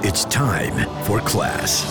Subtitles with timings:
[0.00, 1.84] It's time for class.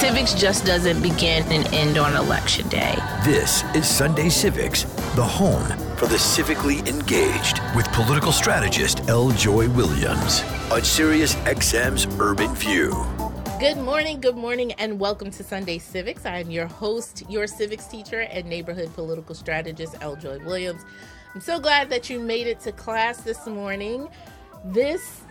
[0.00, 2.94] Civics just doesn't begin and end on election day.
[3.24, 4.82] This is Sunday Civics,
[5.14, 5.64] the home
[5.96, 9.30] for the civically engaged with political strategist L.
[9.30, 12.92] Joy Williams on Sirius XM's Urban View.
[13.58, 16.26] Good morning, good morning, and welcome to Sunday Civics.
[16.26, 20.16] I am your host, your civics teacher, and neighborhood political strategist, L.
[20.16, 20.84] Joy Williams.
[21.34, 24.08] I'm so glad that you made it to class this morning.
[24.64, 25.22] This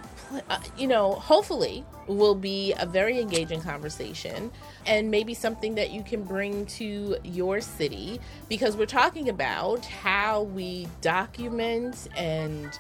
[0.50, 4.52] uh, you know, hopefully will be a very engaging conversation
[4.86, 10.44] and maybe something that you can bring to your city because we're talking about how
[10.44, 12.80] we document and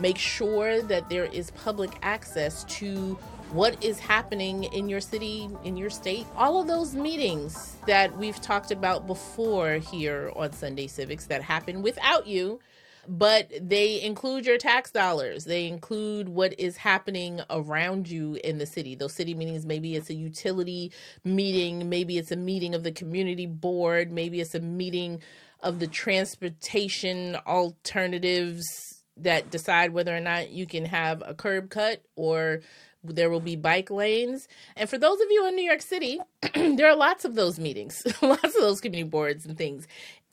[0.00, 3.16] make sure that there is public access to
[3.54, 6.26] what is happening in your city, in your state.
[6.36, 11.80] All of those meetings that we've talked about before here on Sunday Civics that happen
[11.80, 12.60] without you
[13.06, 15.44] but they include your tax dollars.
[15.44, 18.94] They include what is happening around you in the city.
[18.94, 23.46] Those city meetings, maybe it's a utility meeting, maybe it's a meeting of the community
[23.46, 25.20] board, maybe it's a meeting
[25.60, 32.02] of the transportation alternatives that decide whether or not you can have a curb cut
[32.16, 32.60] or
[33.04, 34.48] there will be bike lanes.
[34.76, 36.20] And for those of you in New York City,
[36.54, 39.86] there are lots of those meetings, lots of those community boards and things.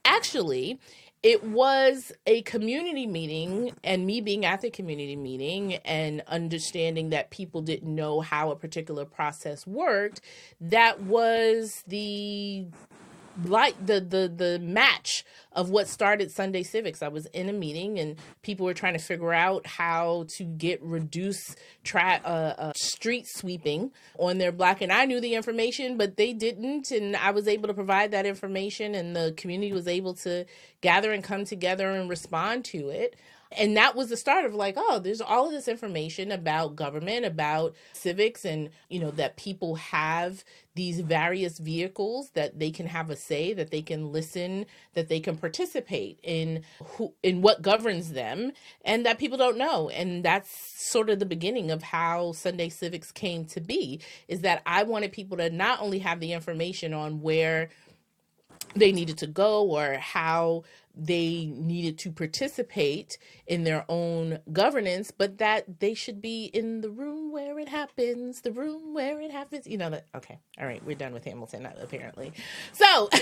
[0.06, 0.80] Actually,
[1.24, 7.30] it was a community meeting and me being at the community meeting and understanding that
[7.30, 10.22] people didn't know how a particular process worked
[10.60, 12.66] that was the
[13.46, 17.02] like the the the match of what started Sunday Civics.
[17.02, 20.82] I was in a meeting and people were trying to figure out how to get
[20.82, 26.18] reduce tra- uh, uh, street sweeping on their block, and I knew the information, but
[26.18, 30.14] they didn't, and I was able to provide that information, and the community was able
[30.16, 30.46] to
[30.82, 33.16] gather and come together and respond to it
[33.58, 37.26] and that was the start of like oh there's all of this information about government
[37.26, 40.44] about civics and you know that people have
[40.76, 45.20] these various vehicles that they can have a say that they can listen that they
[45.20, 48.52] can participate in who in what governs them
[48.86, 49.90] and that people don't know.
[49.90, 50.50] And that's
[50.82, 55.12] sort of the beginning of how sunday civics came to be is that i wanted
[55.12, 57.70] people to not only have the information on where
[58.76, 60.64] they needed to go or how
[60.96, 66.90] they needed to participate in their own governance, but that they should be in the
[66.90, 69.68] room where it happens, the room where it happens.
[69.68, 70.08] You know that.
[70.16, 72.34] Okay, all right, we're done with Hamilton uh, apparently.
[72.74, 73.10] So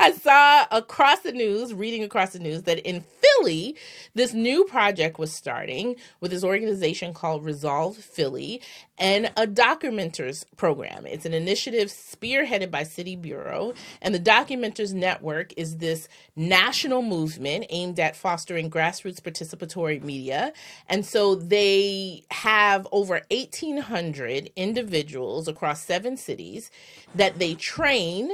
[0.00, 3.76] I saw across the news, reading across the news, that in Philly,
[4.14, 8.62] this new project was starting with this organization called Resolve Philly
[8.98, 11.06] and a documenters program.
[11.06, 17.66] It's an initiative spearheaded by City Bureau, and the Documenters Network is this national movement
[17.70, 20.52] aimed at fostering grassroots participatory media.
[20.88, 26.70] And so they have over 1,800 individuals across seven cities
[27.14, 28.30] that they train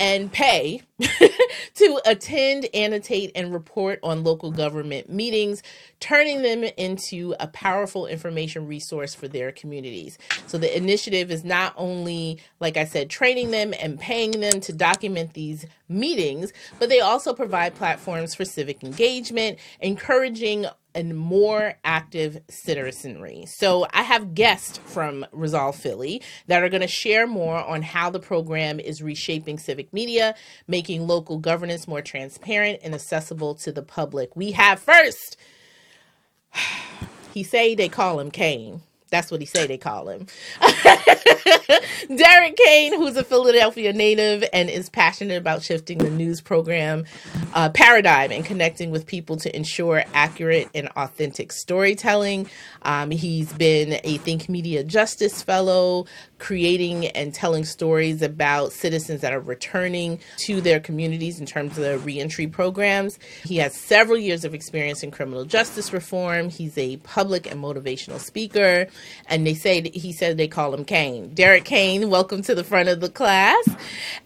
[0.00, 0.80] and pay
[1.74, 5.62] to attend, annotate, and report on local government meetings,
[6.00, 10.16] turning them into a powerful information resource for their communities.
[10.46, 14.72] So the initiative is not only, like I said, training them and paying them to
[14.72, 22.40] document these meetings, but they also provide platforms for civic engagement, encouraging and more active
[22.48, 23.44] citizenry.
[23.46, 28.10] So I have guests from Resolve Philly that are going to share more on how
[28.10, 30.34] the program is reshaping civic media,
[30.66, 34.34] making local governance more transparent and accessible to the public.
[34.36, 35.36] We have first,
[37.34, 38.82] he say they call him Cain.
[39.10, 40.26] That's what he say they call him.
[42.16, 47.04] Derrick Cain, who's a Philadelphia native and is passionate about shifting the news program
[47.54, 52.48] uh, paradigm and connecting with people to ensure accurate and authentic storytelling.
[52.82, 56.06] Um, he's been a Think Media Justice Fellow,
[56.38, 61.84] creating and telling stories about citizens that are returning to their communities in terms of
[61.84, 63.18] the reentry programs.
[63.44, 66.48] He has several years of experience in criminal justice reform.
[66.48, 68.86] He's a public and motivational speaker,
[69.26, 71.34] and they say he said they call him Cain.
[71.34, 73.68] Derrick Cain, welcome to the front of the class.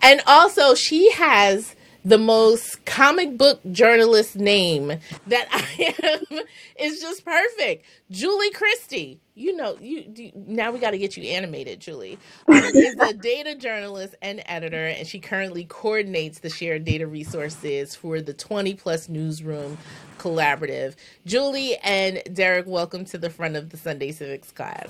[0.02, 1.74] And also, she has
[2.04, 4.88] the most comic book journalist name
[5.26, 5.94] that I
[6.32, 6.40] am
[6.78, 7.86] is just perfect.
[8.10, 9.20] Julie Christie.
[9.36, 11.80] You know, you now we got to get you animated.
[11.80, 17.06] Julie um, is a data journalist and editor, and she currently coordinates the shared data
[17.06, 19.76] resources for the 20 plus newsroom
[20.18, 20.94] collaborative.
[21.26, 24.88] Julie and Derrick, welcome to the front of the Sunday Civics class.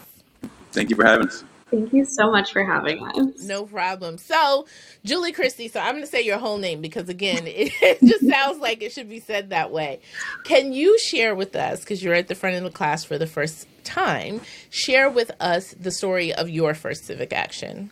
[0.73, 1.45] Thank you for having us.
[1.75, 3.43] Thank you so much for having us.
[3.43, 4.17] No problem.
[4.17, 4.67] So,
[5.05, 8.61] Julie Christie, so I'm going to say your whole name because, again, it just sounds
[8.61, 10.01] like it should be said that way.
[10.45, 13.27] Can you share with us, because you're at the front of the class for the
[13.27, 14.41] first time,
[14.71, 17.91] share with us the story of your first civic action?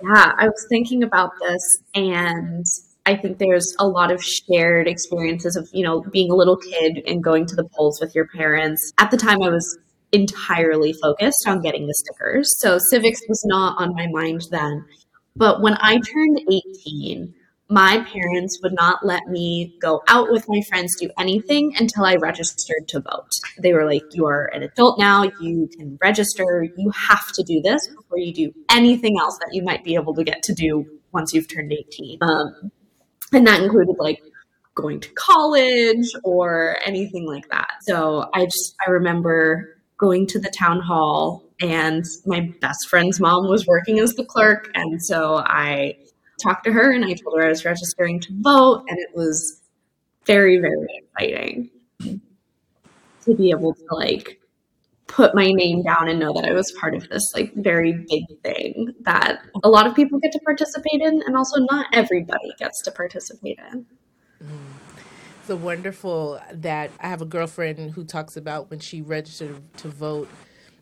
[0.00, 2.64] Yeah, I was thinking about this and
[3.04, 7.02] I think there's a lot of shared experiences of, you know, being a little kid
[7.06, 8.92] and going to the polls with your parents.
[8.98, 9.78] At the time, I was
[10.12, 12.58] entirely focused on getting the stickers.
[12.58, 14.84] So civics was not on my mind then.
[15.34, 17.34] But when I turned 18,
[17.68, 22.16] my parents would not let me go out with my friends, do anything until I
[22.16, 23.30] registered to vote.
[23.58, 27.62] They were like, You are an adult now, you can register, you have to do
[27.62, 30.84] this before you do anything else that you might be able to get to do
[31.12, 32.18] once you've turned 18.
[32.20, 32.70] Um,
[33.32, 34.22] and that included like
[34.74, 37.70] going to college or anything like that.
[37.82, 43.48] So I just, I remember going to the town hall and my best friend's mom
[43.48, 44.68] was working as the clerk.
[44.74, 45.96] And so I
[46.42, 48.84] talked to her and I told her I was registering to vote.
[48.88, 49.62] And it was
[50.26, 51.70] very, very exciting
[52.00, 54.40] to be able to like
[55.06, 58.24] put my name down and know that I was part of this like very big
[58.42, 62.82] thing that a lot of people get to participate in and also not everybody gets
[62.82, 63.86] to participate in.
[65.46, 70.28] So wonderful that I have a girlfriend who talks about when she registered to vote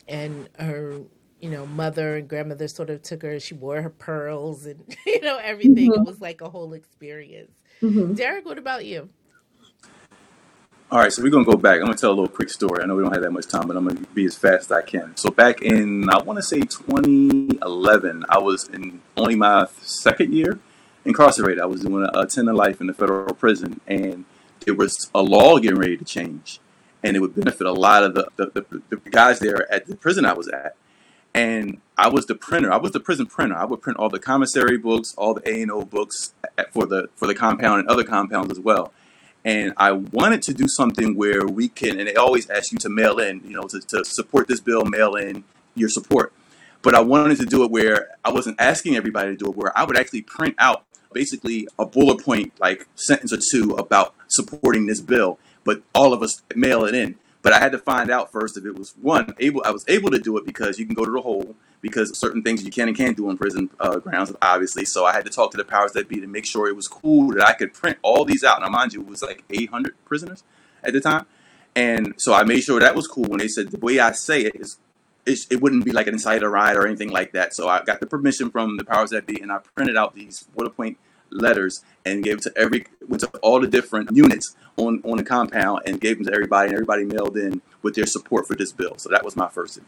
[0.07, 1.01] and her
[1.41, 5.21] you know mother and grandmother sort of took her she wore her pearls and you
[5.23, 6.03] know everything mm-hmm.
[6.03, 8.13] it was like a whole experience mm-hmm.
[8.13, 9.09] derek what about you
[10.93, 11.77] all right, so we're gonna go back.
[11.77, 12.83] I'm gonna tell a little quick story.
[12.83, 14.73] I know we don't have that much time, but I'm gonna be as fast as
[14.73, 15.17] I can.
[15.17, 20.59] So back in I want to say 2011, I was in only my second year
[21.05, 21.61] incarcerated.
[21.61, 24.25] I was doing a, a 10 to life in the federal prison, and
[24.61, 26.61] there was a law getting ready to change,
[27.03, 29.97] and it would benefit a lot of the, the, the, the guys there at the
[29.97, 30.77] prison I was at.
[31.33, 32.73] And I was the printer.
[32.73, 33.57] I was the prison printer.
[33.57, 36.35] I would print all the commissary books, all the A and O books
[36.73, 38.93] for the for the compound and other compounds as well.
[39.45, 42.89] And I wanted to do something where we can, and they always ask you to
[42.89, 46.33] mail in, you know, to, to support this bill, mail in your support.
[46.83, 49.77] But I wanted to do it where I wasn't asking everybody to do it, where
[49.79, 54.87] I would actually print out basically a bullet point, like sentence or two about supporting
[54.87, 57.17] this bill, but all of us mail it in.
[57.43, 59.63] But I had to find out first if it was one able.
[59.65, 62.43] I was able to do it because you can go to the hole because certain
[62.43, 64.85] things you can and can't do on prison uh, grounds, obviously.
[64.85, 66.87] So I had to talk to the powers that be to make sure it was
[66.87, 68.61] cool that I could print all these out.
[68.61, 70.45] Now, mind you, it was like 800 prisoners
[70.85, 71.25] at the time,
[71.75, 73.25] and so I made sure that was cool.
[73.25, 74.79] When they said the way I say it is
[75.27, 77.55] it, it, wouldn't be like an insider ride or anything like that.
[77.55, 80.45] So I got the permission from the powers that be, and I printed out these
[80.55, 80.99] bullet point
[81.31, 85.25] letters and gave it to every went to all the different units on on the
[85.25, 88.73] compound and gave them to everybody, and everybody mailed in with their support for this
[88.73, 88.95] bill.
[88.99, 89.79] So that was my first.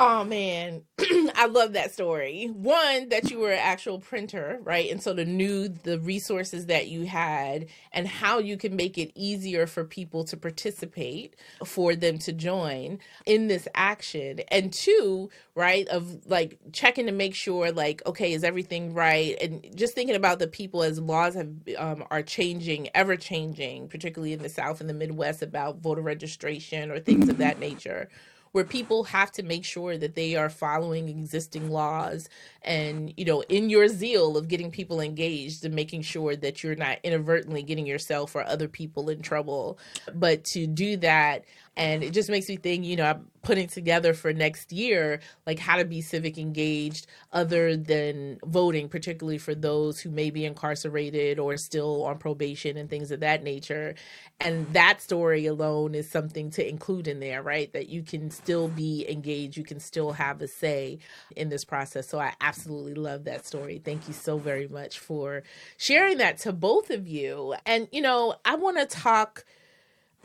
[0.00, 0.82] Oh man,
[1.34, 2.46] I love that story.
[2.54, 4.88] One that you were an actual printer, right?
[4.92, 9.10] And so to knew the resources that you had and how you can make it
[9.16, 11.34] easier for people to participate,
[11.64, 14.38] for them to join in this action.
[14.52, 19.36] And two, right, of like checking to make sure like okay, is everything right?
[19.42, 24.32] And just thinking about the people as laws have um, are changing, ever changing, particularly
[24.32, 28.08] in the South and the Midwest about voter registration or things of that nature
[28.52, 32.28] where people have to make sure that they are following existing laws
[32.62, 36.74] and you know in your zeal of getting people engaged and making sure that you're
[36.74, 39.78] not inadvertently getting yourself or other people in trouble.
[40.14, 41.44] But to do that
[41.78, 45.58] and it just makes me think you know i'm putting together for next year like
[45.58, 51.38] how to be civic engaged other than voting particularly for those who may be incarcerated
[51.38, 53.94] or still on probation and things of that nature.
[54.40, 57.72] And that story alone is something to include in there right?
[57.72, 60.98] That you can still be engaged you can still have a say
[61.36, 62.08] in this process.
[62.08, 63.80] So i absolutely love that story.
[63.84, 65.42] Thank you so very much for
[65.76, 67.54] sharing that to both of you.
[67.64, 69.44] And you know i want to talk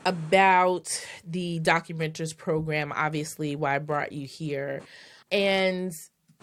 [0.04, 0.88] about
[1.26, 4.82] the documenters program, obviously, why I brought you here.
[5.30, 5.92] And,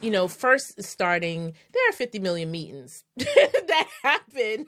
[0.01, 4.65] you know, first starting, there are 50 million meetings that happen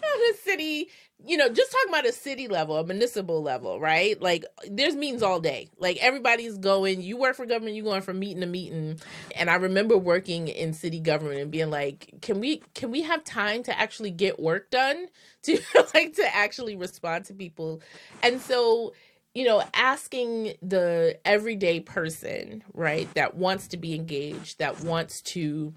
[0.00, 0.88] the city
[1.26, 4.20] you know, just talking about a city level, a municipal level, right?
[4.20, 5.68] Like there's meetings all day.
[5.78, 9.00] Like everybody's going, you work for government, you're going from meeting to meeting.
[9.36, 13.22] And I remember working in city government and being like, can we can we have
[13.24, 15.06] time to actually get work done?
[15.44, 15.58] To
[15.94, 17.80] like to actually respond to people.
[18.22, 18.92] And so
[19.32, 25.72] you know, asking the everyday person, right, that wants to be engaged, that wants to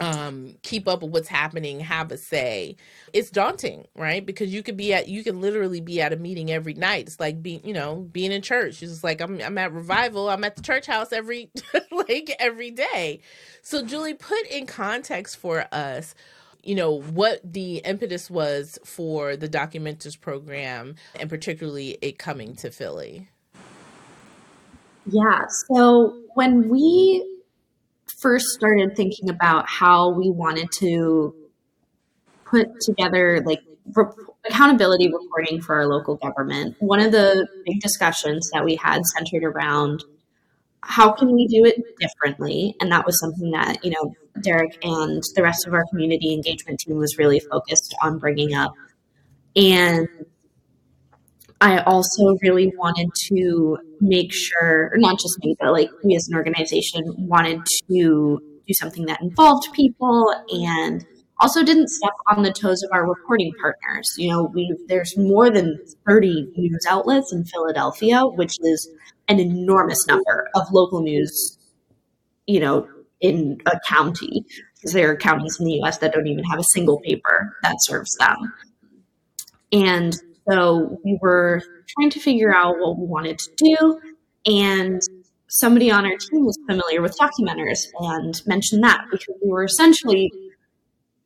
[0.00, 2.76] um, keep up with what's happening, have a say.
[3.12, 4.24] It's daunting, right?
[4.24, 7.06] Because you could be at, you can literally be at a meeting every night.
[7.06, 8.82] It's like being, you know, being in church.
[8.82, 10.28] It's just like I'm, I'm at revival.
[10.28, 11.50] I'm at the church house every,
[11.90, 13.20] like every day.
[13.62, 16.14] So Julie, put in context for us,
[16.62, 22.70] you know, what the impetus was for the Documenters program, and particularly it coming to
[22.70, 23.28] Philly.
[25.06, 25.46] Yeah.
[25.68, 27.33] So when we
[28.24, 31.34] first started thinking about how we wanted to
[32.46, 33.60] put together like
[34.46, 39.44] accountability reporting for our local government, one of the big discussions that we had centered
[39.44, 40.02] around
[40.80, 42.74] how can we do it differently?
[42.80, 46.80] And that was something that, you know, Derrick and the rest of our community engagement
[46.80, 48.72] team was really focused on bringing up.
[49.54, 50.08] And
[51.64, 56.36] I also really wanted to make sure, not just me, but like we as an
[56.36, 61.06] organization wanted to do something that involved people and
[61.40, 64.12] also didn't step on the toes of our reporting partners.
[64.18, 68.86] You know, we there's more than 30 news outlets in Philadelphia, which is
[69.28, 71.58] an enormous number of local news,
[72.46, 72.86] you know,
[73.22, 74.44] in a county.
[74.74, 77.76] Because there are counties in the US that don't even have a single paper that
[77.78, 78.52] serves them.
[79.72, 80.14] And
[80.48, 84.00] so we were trying to figure out what we wanted to do.
[84.46, 85.00] And
[85.48, 90.30] somebody on our team was familiar with documenters and mentioned that because we were essentially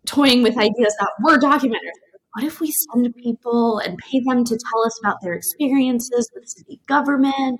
[0.07, 1.99] toying with ideas that were documenters.
[2.35, 6.49] What if we send people and pay them to tell us about their experiences with
[6.49, 7.59] city government,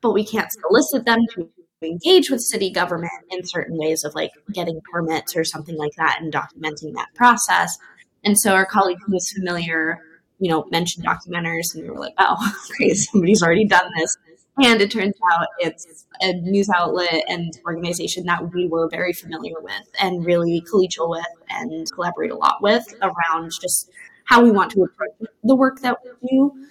[0.00, 1.48] but we can't solicit them to
[1.82, 6.18] engage with city government in certain ways of like getting permits or something like that
[6.20, 7.78] and documenting that process.
[8.24, 9.98] And so our colleague who was familiar
[10.40, 12.36] you know, mentioned documenters, and we were like, oh,
[12.76, 14.16] great, somebody's already done this.
[14.62, 19.54] And it turns out it's a news outlet and organization that we were very familiar
[19.60, 23.90] with and really collegial with and collaborate a lot with around just
[24.24, 26.66] how we want to approach the work that we do.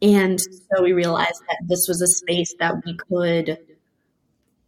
[0.00, 3.58] And so we realized that this was a space that we could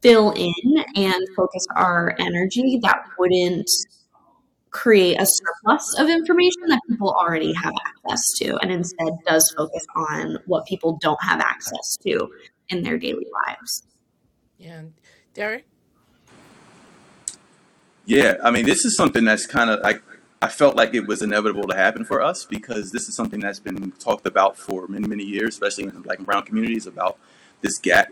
[0.00, 3.71] fill in and focus our energy that wouldn't
[4.74, 9.86] create a surplus of information that people already have access to and instead does focus
[9.94, 12.28] on what people don't have access to
[12.68, 13.84] in their daily lives.
[14.58, 14.82] Yeah.
[15.32, 15.64] Derrick?
[18.04, 20.02] Yeah, I mean, this is something that's kind of like
[20.42, 23.60] I felt like it was inevitable to happen for us because this is something that's
[23.60, 27.16] been talked about for many, many years, especially in the black and brown communities, about
[27.62, 28.08] this gap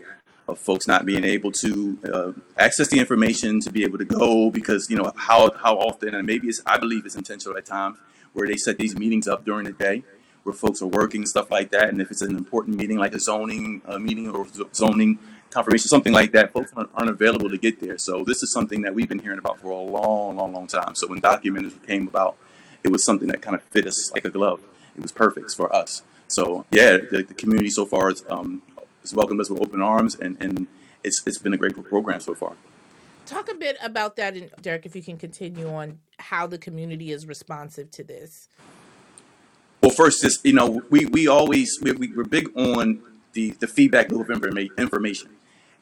[0.47, 4.49] of folks not being able to uh, access the information to be able to go
[4.49, 7.97] because you know how how often and maybe it's I believe it's intentional at times
[8.33, 10.03] where they set these meetings up during the day
[10.43, 11.89] where folks are working stuff like that.
[11.89, 15.19] And if it's an important meeting like a zoning uh, meeting or zoning
[15.49, 17.97] confirmation something like that folks aren't, aren't available to get there.
[17.97, 20.95] So this is something that we've been hearing about for a long long long time.
[20.95, 22.35] So when documenters came about
[22.83, 24.61] it was something that kind of fit us like a glove.
[24.95, 26.03] It was perfect for us.
[26.27, 28.61] So yeah the, the community so far is um,
[29.03, 30.67] has welcomed us with open arms, and, and
[31.03, 32.53] it's it's been a great program so far.
[33.25, 37.11] Talk a bit about that, and Derrick, if you can continue on how the community
[37.11, 38.49] is responsive to this.
[39.81, 43.01] Well, first, just you know, we we always we, we, are big on
[43.33, 44.43] the the feedback loop of
[44.77, 45.29] information,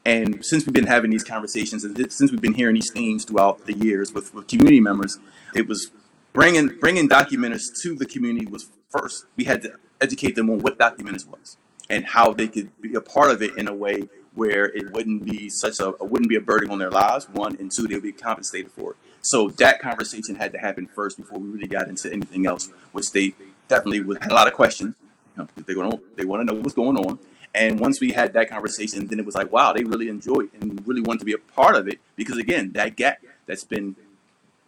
[0.04, 3.66] and since we've been having these conversations, and since we've been hearing these themes throughout
[3.66, 5.18] the years with, with community members,
[5.54, 5.90] it was
[6.32, 9.26] bringing bringing documenters to the community was first.
[9.36, 11.56] We had to educate them on what documenters was
[11.92, 15.26] and how they could be a part of it in a way where it wouldn't
[15.26, 17.28] be such a wouldn't be a burden on their lives.
[17.28, 18.96] One and two, they would be compensated for it.
[19.20, 23.12] So that conversation had to happen first before we really got into anything else, which
[23.12, 23.34] they
[23.68, 24.96] definitely had a lot of questions.
[25.36, 27.18] You know, they want to they want to know what's going on.
[27.54, 30.82] And once we had that conversation, then it was like, wow, they really enjoyed and
[30.86, 33.96] really wanted to be a part of it because again, that gap that's been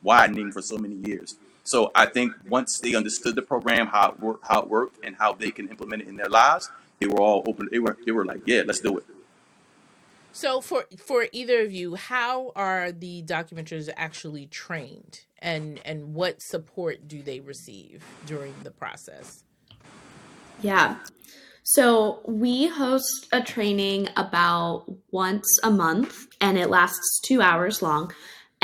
[0.02, 1.36] widening for so many years.
[1.62, 5.16] So I think once they understood the program, how it worked, how it worked, and
[5.16, 6.70] how they can implement it in their lives,
[7.04, 7.68] they were all open.
[7.70, 9.04] They were they were like, yeah, let's do it.
[10.32, 16.40] So for for either of you, how are the documenters actually trained, and and what
[16.40, 19.44] support do they receive during the process?
[20.62, 20.96] Yeah.
[21.62, 28.12] So we host a training about once a month and it lasts 2 hours long.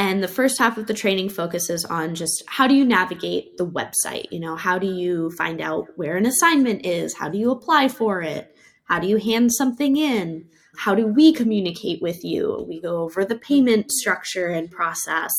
[0.01, 3.67] And the first half of the training focuses on just how do you navigate the
[3.67, 4.25] website?
[4.31, 7.15] You know, how do you find out where an assignment is?
[7.15, 8.57] How do you apply for it?
[8.85, 10.47] How do you hand something in?
[10.75, 12.65] How do we communicate with you?
[12.67, 15.33] We go over the payment structure and process.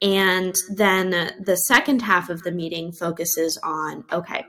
[0.00, 4.46] And then the second half of the meeting focuses on okay,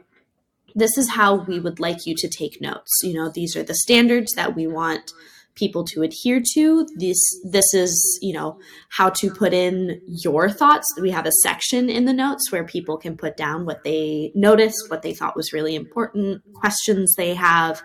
[0.76, 3.00] this is how we would like you to take notes.
[3.02, 5.12] You know, these are the standards that we want
[5.60, 6.88] people to adhere to.
[6.96, 10.88] This this is, you know, how to put in your thoughts.
[11.00, 14.90] We have a section in the notes where people can put down what they noticed,
[14.90, 17.84] what they thought was really important, questions they have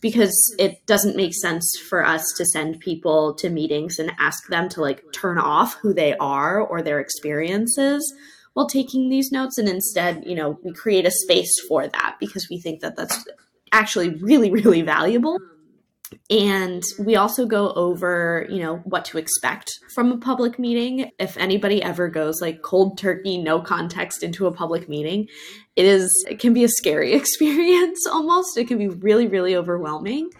[0.00, 4.68] because it doesn't make sense for us to send people to meetings and ask them
[4.68, 8.14] to like turn off who they are or their experiences
[8.52, 12.48] while taking these notes and instead you know we create a space for that because
[12.50, 13.26] we think that that's
[13.72, 15.38] actually really really valuable
[16.30, 21.10] and we also go over you know what to expect from a public meeting.
[21.18, 25.28] If anybody ever goes like cold turkey no context into a public meeting
[25.74, 28.56] it is it can be a scary experience almost.
[28.56, 30.30] It can be really really overwhelming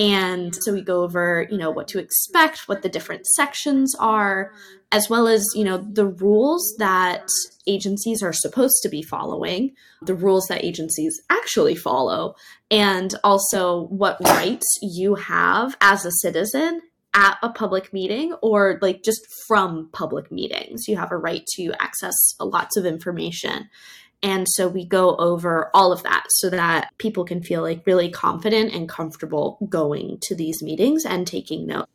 [0.00, 4.50] and so we go over you know what to expect what the different sections are
[4.90, 7.28] as well as you know the rules that
[7.66, 12.34] agencies are supposed to be following the rules that agencies actually follow
[12.70, 16.80] and also what rights you have as a citizen
[17.12, 20.86] at a public meeting or like just from public meetings.
[20.86, 23.68] You have a right to access lots of information
[24.22, 28.10] and so we go over all of that so that people can feel like really
[28.10, 31.90] confident and comfortable going to these meetings and taking notes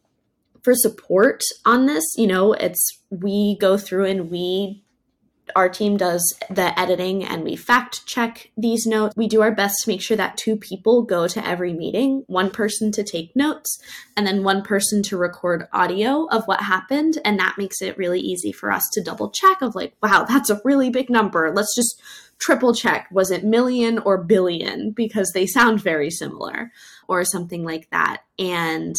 [0.66, 4.84] for support on this, you know, it's we go through and we
[5.56, 9.16] our team does the editing and we fact check these notes.
[9.16, 12.50] We do our best to make sure that two people go to every meeting, one
[12.50, 13.80] person to take notes
[14.18, 18.20] and then one person to record audio of what happened and that makes it really
[18.20, 21.52] easy for us to double check of like, wow, that's a really big number.
[21.54, 22.02] Let's just
[22.38, 26.72] triple check was it million or billion because they sound very similar
[27.08, 28.24] or something like that.
[28.38, 28.96] And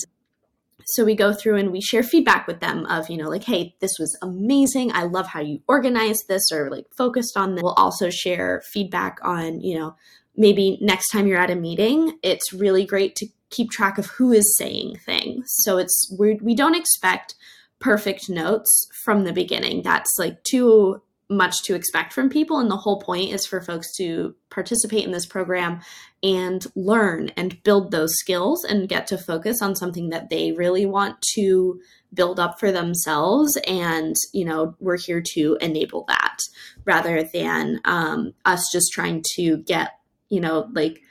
[0.85, 3.75] so we go through and we share feedback with them of, you know, like, hey,
[3.81, 4.93] this was amazing.
[4.93, 7.63] I love how you organized this or like focused on this.
[7.63, 9.97] We'll also share feedback on, you know,
[10.37, 14.33] maybe next time you're at a meeting, it's really great to keep track of who
[14.33, 15.47] is saying things.
[15.49, 17.35] So it's we we don't expect
[17.81, 19.83] perfect notes from the beginning.
[19.83, 22.59] That's like too much to expect from people.
[22.59, 25.81] And the whole point is for folks to participate in this program
[26.23, 30.87] and learn and build those skills and get to focus on something that they really
[30.87, 31.81] want to
[32.15, 33.59] build up for themselves.
[33.67, 36.39] And, you know, we're here to enable that
[36.85, 41.03] rather than um, us just trying to get, you know, like,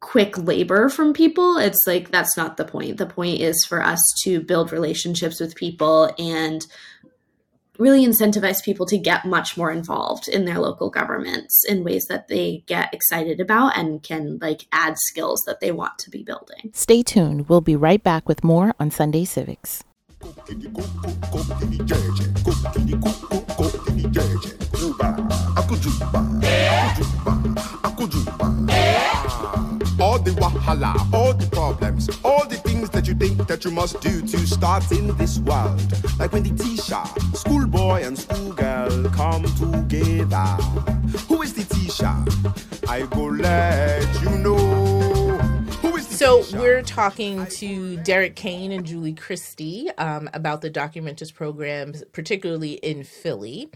[0.00, 4.00] quick labor from people it's like that's not the point the point is for us
[4.24, 6.66] to build relationships with people and
[7.78, 12.28] really incentivize people to get much more involved in their local governments in ways that
[12.28, 16.70] they get excited about and can like add skills that they want to be building.
[16.72, 17.48] Stay tuned.
[17.48, 19.84] We'll be right back with more on Sunday Civics.
[30.00, 32.61] All the wahala, all the problems, all the things
[33.02, 35.80] that you think that you must do to start in this world.
[36.20, 37.02] Like when the teacher,
[37.34, 40.46] schoolboy and schoolgirl come together.
[41.26, 42.14] Who is the teacher?
[42.88, 46.00] I go let you know.
[46.00, 52.74] So we're talking to Derrick Cain and Julie Christie um, about the Documenters programs, particularly
[52.74, 53.70] in Philly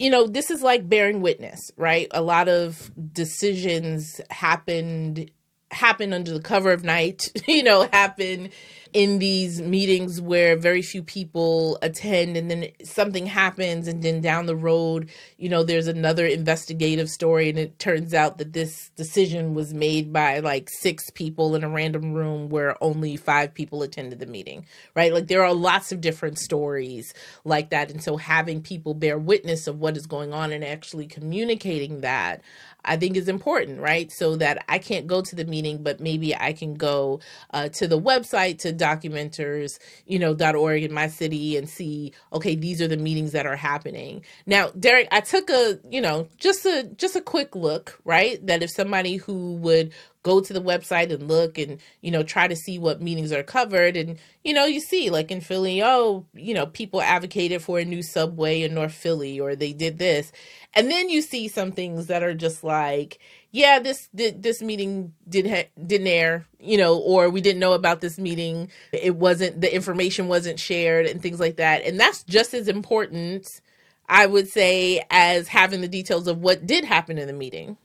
[0.00, 2.08] you know, this is like bearing witness, right?
[2.10, 5.30] A lot of decisions happened
[5.74, 8.50] happen under the cover of night, you know, happen
[8.94, 14.46] in these meetings where very few people attend and then something happens and then down
[14.46, 19.52] the road you know there's another investigative story and it turns out that this decision
[19.52, 24.20] was made by like six people in a random room where only five people attended
[24.20, 25.12] the meeting right?
[25.12, 27.12] Like there are lots of different stories
[27.44, 31.08] like that and so having people bear witness of what is going on and actually
[31.08, 32.42] communicating that
[32.84, 34.10] I think is important, right?
[34.12, 37.20] So that I can't go to the meeting, but maybe I can go
[37.52, 42.12] uh, to the website to documenters, you know, dot .org in my city and see,
[42.32, 44.24] okay, these are the meetings that are happening.
[44.46, 48.44] Now, Derrick, I took a, you know, just a just a quick look, right?
[48.46, 49.92] That if somebody who would
[50.24, 53.44] go to the website and look and you know try to see what meetings are
[53.44, 53.96] covered.
[53.96, 57.84] And you know you see like in philly oh you know people advocated for a
[57.84, 60.32] new subway in north philly or they did this.
[60.74, 63.20] And then you see some things that are just like
[63.52, 68.00] yeah this this meeting did ha- didn't air you know or we didn't know about
[68.00, 68.70] this meeting.
[68.92, 71.84] It wasn't the information wasn't shared and things like that.
[71.84, 73.60] And that's just as important
[74.08, 77.76] i would say as having the details of what did happen in the meeting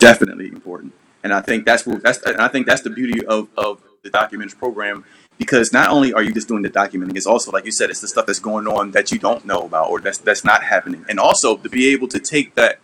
[0.00, 0.92] definitely important.
[1.22, 4.10] And I think that's what that's and I think that's the beauty of of the
[4.10, 5.04] Documenters program
[5.38, 8.00] because not only are you just doing the documenting, it's also like you said, it's
[8.00, 11.04] the stuff that's going on that you don't know about or that's that's not happening,
[11.08, 12.80] and also to be able to take that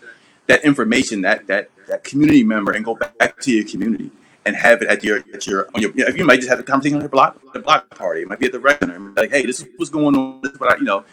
[0.47, 4.11] that information that that that community member and go back to your community
[4.45, 5.93] and have it at your at your on your.
[5.95, 8.23] You, know, you might just have a conversation on your block the block party.
[8.23, 9.17] It might be at the restaurant.
[9.17, 10.41] Like, hey, this is what's going on.
[10.43, 11.05] This is what I, you know,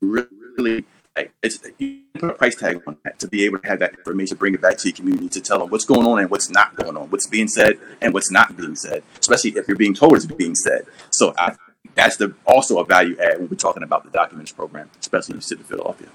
[0.00, 0.84] really.
[1.42, 4.36] It's you put a price tag on that to be able to have that information,
[4.36, 6.74] bring it back to your community to tell them what's going on and what's not
[6.74, 10.14] going on, what's being said and what's not being said, especially if you're being told
[10.14, 10.86] it's being said.
[11.10, 11.54] So I,
[11.94, 15.38] that's the also a value add when we're talking about the documents program, especially in
[15.38, 16.08] the city of Philadelphia.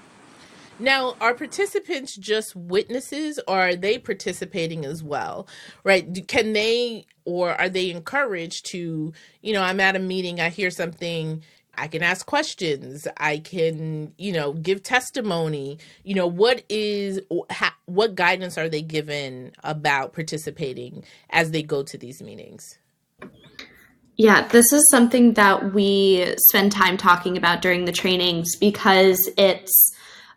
[0.78, 5.46] Now, are participants just witnesses or are they participating as well?
[5.84, 6.26] Right?
[6.26, 10.70] Can they or are they encouraged to, you know, I'm at a meeting, I hear
[10.70, 11.42] something,
[11.74, 15.78] I can ask questions, I can, you know, give testimony.
[16.04, 17.20] You know, what is
[17.86, 22.78] what guidance are they given about participating as they go to these meetings?
[24.16, 29.94] Yeah, this is something that we spend time talking about during the trainings because it's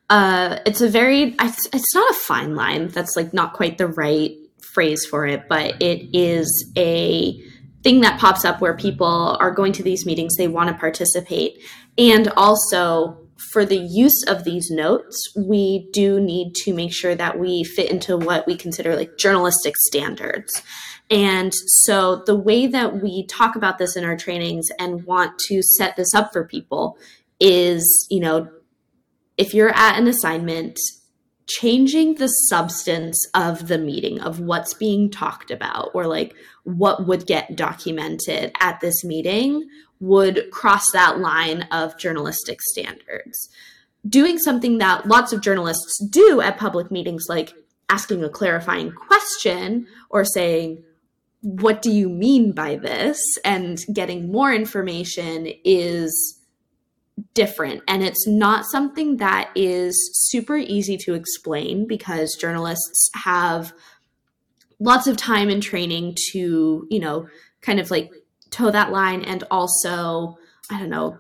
[0.10, 4.38] uh, it's a very it's not a fine line that's like not quite the right
[4.74, 7.39] phrase for it but it is a
[7.84, 11.60] thing that pops up where people are going to these meetings they want to participate.
[11.98, 13.19] And also
[13.52, 17.91] for the use of these notes we do need to make sure that we fit
[17.91, 20.62] into what we consider like journalistic standards.
[21.10, 25.62] And so the way that we talk about this in our trainings and want to
[25.62, 26.98] set this up for people
[27.39, 28.50] is you know
[29.38, 30.80] if you're at an assignment,
[31.47, 37.27] changing the substance of the meeting, of what's being talked about, or like what would
[37.27, 39.67] get documented at this meeting
[39.99, 43.49] would cross that line of journalistic standards.
[44.08, 47.53] Doing something that lots of journalists do at public meetings, like
[47.89, 50.84] asking a clarifying question or saying,
[51.41, 53.19] What do you mean by this?
[53.45, 56.42] and getting more information is
[57.34, 57.84] different.
[57.88, 63.73] And it's not something that is super easy to explain because journalists have
[64.80, 67.28] lots of time and training to you know
[67.62, 68.12] kind of like
[68.49, 69.23] toe that line.
[69.23, 70.38] And also
[70.69, 71.19] i don't know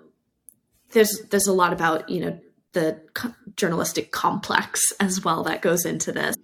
[0.93, 2.39] there's there's a lot about you know
[2.71, 6.35] the co- journalistic complex as well that goes into this.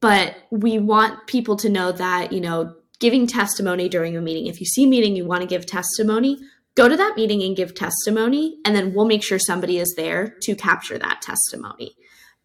[0.00, 4.46] But we want people to know that you know giving testimony during a meeting.
[4.46, 6.38] If you see a meeting you want to give testimony
[6.74, 10.36] go to that meeting and give testimony, and then we'll make sure somebody is there
[10.42, 11.94] to capture that testimony.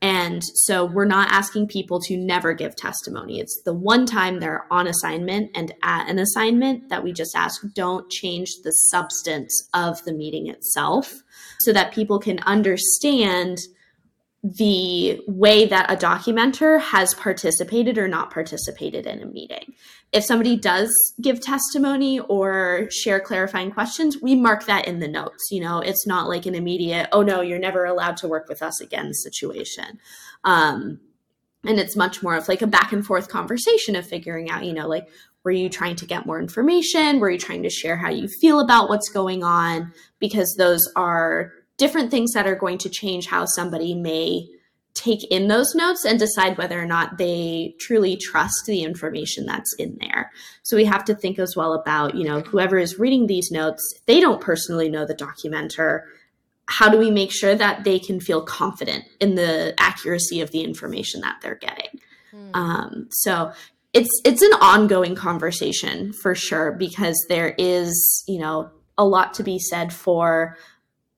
[0.01, 3.39] And so we're not asking people to never give testimony.
[3.39, 7.61] It's the one time they're on assignment and at an assignment that we just ask
[7.73, 11.23] don't change the substance of the meeting itself
[11.61, 13.57] so that people can understand
[14.55, 19.73] the way that a documenter has participated or not participated in a meeting.
[20.13, 20.89] If somebody does
[21.21, 25.47] give testimony or share clarifying questions, we mark that in the notes.
[25.51, 28.61] You know, it's not like an immediate, oh no, you're never allowed to work with
[28.61, 29.99] us again situation.
[30.45, 31.01] Um,
[31.65, 34.73] and it's much more of like a back and forth conversation of figuring out, you
[34.73, 35.09] know, like,
[35.43, 37.19] were you trying to get more information?
[37.19, 39.93] Were you trying to share how you feel about what's going on?
[40.19, 44.47] Because those are different things that are going to change how somebody may
[44.97, 49.73] take in those notes and decide whether or not they truly trust the information that's
[49.75, 50.31] in there.
[50.63, 53.81] So we have to think as well about, you know, whoever is reading these notes,
[54.07, 56.01] they don't personally know the documenter.
[56.65, 60.61] How do we make sure that they can feel confident in the accuracy of the
[60.61, 61.99] information that they're getting?
[62.31, 62.49] Hmm.
[62.55, 63.51] Um, so
[63.93, 69.43] it's it's an ongoing conversation for sure because there is, you know, a lot to
[69.43, 70.57] be said for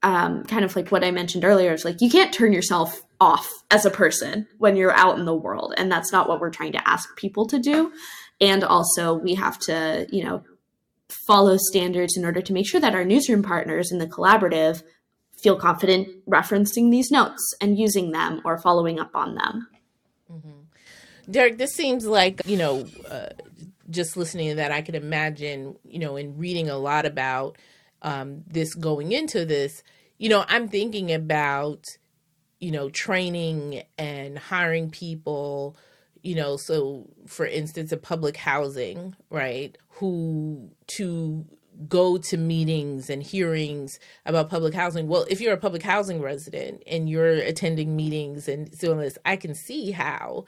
[0.03, 3.51] um, kind of like what I mentioned earlier is like you can't turn yourself off
[3.69, 5.73] as a person when you're out in the world.
[5.77, 7.91] And that's not what we're trying to ask people to do.
[8.41, 10.43] And also, we have to, you know,
[11.09, 14.83] follow standards in order to make sure that our newsroom partners in the collaborative
[15.37, 19.67] feel confident referencing these notes and using them or following up on them.
[20.31, 21.31] Mm-hmm.
[21.31, 23.29] Derrick, this seems like, you know, uh,
[23.89, 27.57] just listening to that, I could imagine, you know, in reading a lot about
[28.01, 29.83] um, this going into this,
[30.17, 31.85] you know, I'm thinking about,
[32.59, 35.77] you know, training and hiring people,
[36.21, 41.45] you know, so for instance, a public housing, right, who to
[41.87, 45.07] go to meetings and hearings about public housing.
[45.07, 49.37] Well, if you're a public housing resident and you're attending meetings and doing this, I
[49.37, 50.45] can see how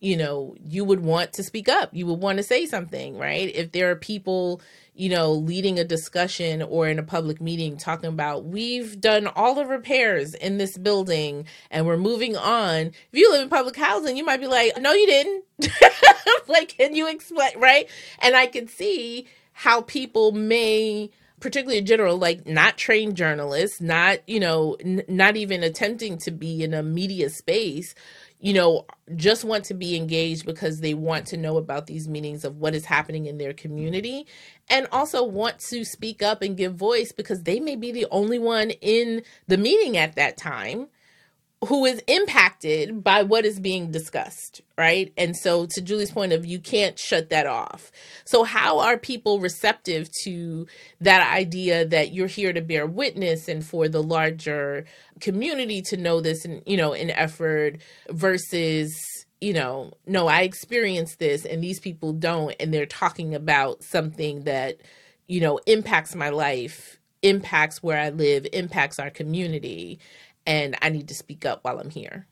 [0.00, 1.90] you know, you would want to speak up.
[1.92, 3.50] You would want to say something, right?
[3.54, 4.60] If there are people,
[4.94, 9.54] you know, leading a discussion or in a public meeting talking about, we've done all
[9.54, 12.86] the repairs in this building and we're moving on.
[12.86, 15.44] If you live in public housing, you might be like, no, you didn't.
[16.48, 17.88] like, can you explain, right?
[18.18, 24.18] And I can see how people may particularly in general, like not trained journalists, not,
[24.26, 27.94] you know, n- not even attempting to be in a media space,
[28.40, 32.44] you know, just want to be engaged because they want to know about these meetings
[32.44, 34.26] of what is happening in their community
[34.68, 38.38] and also want to speak up and give voice because they may be the only
[38.38, 40.88] one in the meeting at that time
[41.64, 45.12] who is impacted by what is being discussed, right?
[45.16, 47.90] And so to Julie's point of you can't shut that off.
[48.24, 50.66] So how are people receptive to
[51.00, 54.84] that idea that you're here to bear witness and for the larger
[55.20, 57.78] community to know this and you know in effort
[58.10, 58.94] versus
[59.40, 64.44] you know, no, I experienced this and these people don't and they're talking about something
[64.44, 64.78] that
[65.26, 69.98] you know impacts my life, impacts where I live, impacts our community
[70.46, 72.26] and I need to speak up while I'm here.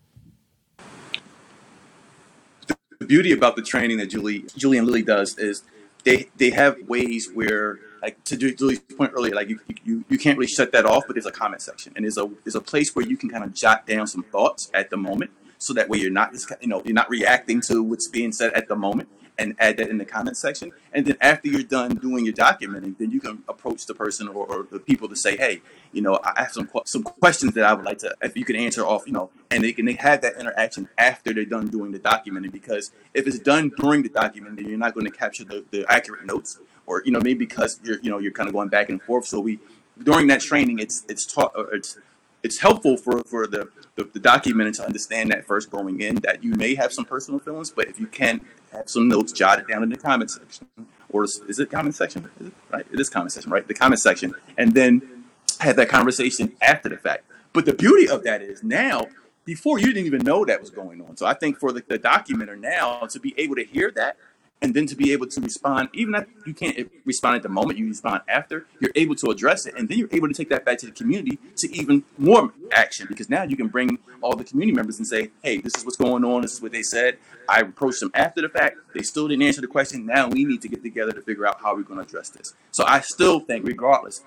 [2.99, 5.65] The beauty about the training that Julie, Julie and Lily does is
[6.05, 10.39] they they have ways where like to Julie's point earlier, like you, you you can't
[10.39, 12.95] really shut that off, but there's a comment section and there's a there's a place
[12.95, 15.99] where you can kind of jot down some thoughts at the moment, so that way
[15.99, 19.09] you're not just you know you're not reacting to what's being said at the moment,
[19.39, 20.71] and add that in the comment section.
[20.93, 24.47] And then after you're done doing your documenting, then you can approach the person or,
[24.47, 25.61] or the people to say, hey,
[25.93, 28.57] you know, I have some some questions that I would like to, if you can
[28.57, 31.93] answer off, you know, and they can they have that interaction after they're done doing
[31.93, 32.53] the documenting.
[32.53, 36.27] Because if it's done during the documenting, you're not going to capture the, the accurate
[36.27, 39.03] notes, or you know, maybe because you're you know you're kind of going back and
[39.03, 39.27] forth.
[39.27, 39.59] So we
[40.03, 41.99] during that training, it's it's taught or it's
[42.45, 46.45] it's helpful for for the, the, the documenter to understand that first going in that
[46.45, 48.43] you may have some personal feelings, but if you can
[48.75, 50.67] have some notes jotted down in the comment section,
[51.11, 52.29] or is, is it comment section?
[52.41, 53.67] Is it, right, it is comment section, right?
[53.67, 55.25] The comment section, and then
[55.61, 57.25] have that conversation after the fact.
[57.53, 59.07] But the beauty of that is now,
[59.45, 61.17] before you didn't even know that was going on.
[61.17, 64.17] So I think for the, the documenter now to be able to hear that
[64.65, 67.79] and then to be able to respond, even if you can't respond at the moment,
[67.79, 69.75] you respond after, you're able to address it.
[69.77, 73.07] And then you're able to take that back to the community to even more action
[73.07, 75.99] because now you can bring all the community members and say, hey, this is what's
[75.99, 76.41] going on.
[76.41, 77.19] This is what they said.
[77.47, 78.79] I approached them after the fact.
[78.95, 80.07] They still didn't answer the question.
[80.07, 82.55] Now we need to get together to figure out how we're going to address this.
[82.71, 84.23] So I still think, regardless,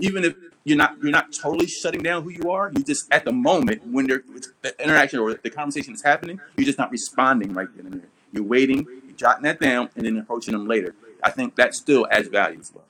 [0.00, 3.24] even if you're not you're not totally shutting down who you are, you just at
[3.24, 7.68] the moment when the interaction or the conversation is happening, you're just not responding right
[7.76, 8.08] then and there.
[8.32, 8.84] You're waiting,
[9.16, 10.94] jotting that down, and then approaching them later.
[11.22, 12.84] I think that still adds value as well.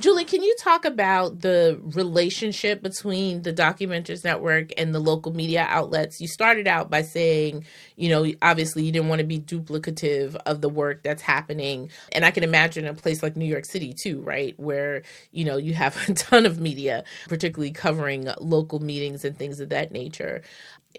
[0.00, 5.66] Julie, can you talk about the relationship between the Documenters Network and the local media
[5.68, 6.20] outlets?
[6.20, 7.64] You started out by saying,
[7.96, 11.90] you know, obviously you didn't want to be duplicative of the work that's happening.
[12.12, 14.58] And I can imagine a place like New York City, too, right?
[14.58, 19.60] Where, you know, you have a ton of media, particularly covering local meetings and things
[19.60, 20.42] of that nature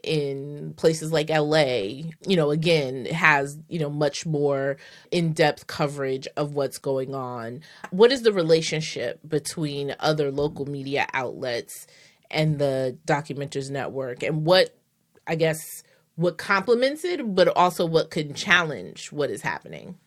[0.01, 4.77] in places like LA, you know, again, has, you know, much more
[5.11, 7.61] in depth coverage of what's going on.
[7.91, 11.87] What is the relationship between other local media outlets
[12.31, 14.23] and the Documenters Network?
[14.23, 14.75] And what,
[15.27, 15.83] I guess,
[16.15, 19.97] what complements it, but also what can challenge what is happening?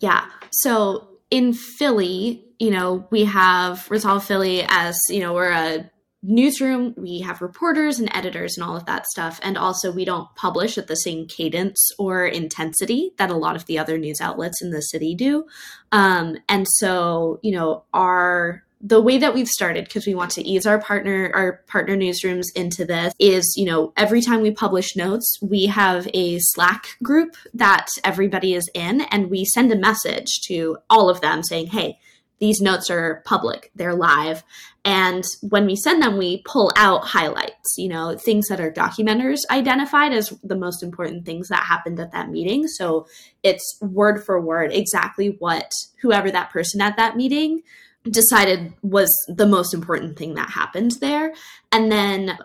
[0.00, 0.26] Yeah.
[0.50, 5.90] So in Philly, you know, we have Resolve Philly as, you know, we're a
[6.28, 9.40] newsroom we have reporters and editors and all of that stuff.
[9.42, 13.64] And also we don't publish at the same cadence or intensity that a lot of
[13.66, 15.46] the other news outlets in the city do.
[15.90, 20.46] Um, and so you know our the way that we've started because we want to
[20.46, 24.94] ease our partner our partner newsrooms into this is you know every time we publish
[24.94, 30.40] notes we have a slack group that everybody is in and we send a message
[30.46, 31.98] to all of them saying hey
[32.38, 34.44] these notes are public, they're live.
[34.84, 39.40] And when we send them, we pull out highlights, you know, things that our documenters
[39.50, 42.66] identified as the most important things that happened at that meeting.
[42.68, 43.06] So
[43.42, 45.70] it's word for word exactly what
[46.00, 47.62] whoever that person at that meeting
[48.08, 51.34] decided was the most important thing that happened there.
[51.72, 52.38] And then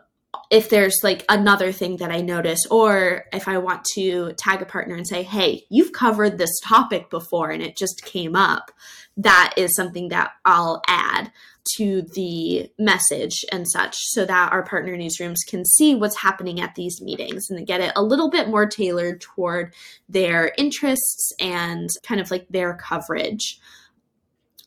[0.54, 4.68] if there's like another thing that I notice, or if I want to tag a
[4.68, 8.72] partner and say, hey, you've covered this topic before and it just came up,
[9.18, 11.32] that is something that I'll add
[11.78, 16.76] to the message and such so that our partner newsrooms can see what's happening at
[16.76, 19.74] these meetings and get it a little bit more tailored toward
[20.08, 23.60] their interests and kind of like their coverage.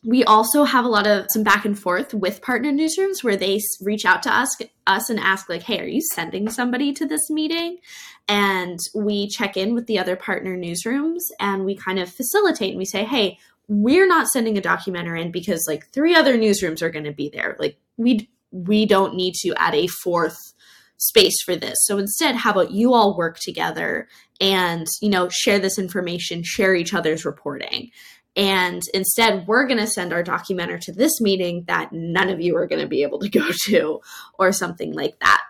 [0.03, 3.61] We also have a lot of some back and forth with partner newsrooms where they
[3.81, 4.53] reach out to us
[4.87, 7.77] us and ask like hey are you sending somebody to this meeting?
[8.27, 12.77] And we check in with the other partner newsrooms and we kind of facilitate and
[12.77, 16.89] we say hey we're not sending a documenter in because like three other newsrooms are
[16.89, 17.55] going to be there.
[17.59, 20.37] Like we we don't need to add a fourth
[20.97, 21.77] space for this.
[21.83, 24.07] So instead how about you all work together
[24.39, 27.91] and you know share this information share each other's reporting
[28.37, 32.55] and instead, we're going to send our documenter to this meeting that none of you
[32.55, 33.99] are going to be able to go to,
[34.37, 35.41] or something like that.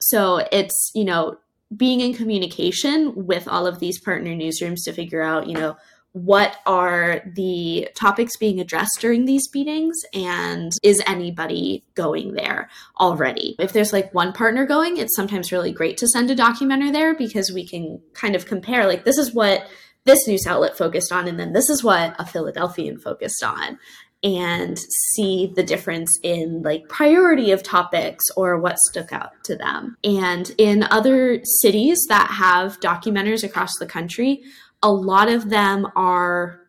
[0.00, 1.38] So it's, you know,
[1.76, 5.76] being in communication with all of these partner newsrooms to figure out, you know,
[6.12, 13.54] what are the topics being addressed during these meetings and is anybody going there already
[13.58, 17.14] if there's like one partner going it's sometimes really great to send a documenter there
[17.14, 19.68] because we can kind of compare like this is what
[20.08, 23.78] this news outlet focused on and then this is what a philadelphian focused on
[24.22, 29.96] and see the difference in like priority of topics or what stuck out to them.
[30.02, 34.42] And in other cities that have documenters across the country,
[34.82, 36.60] a lot of them are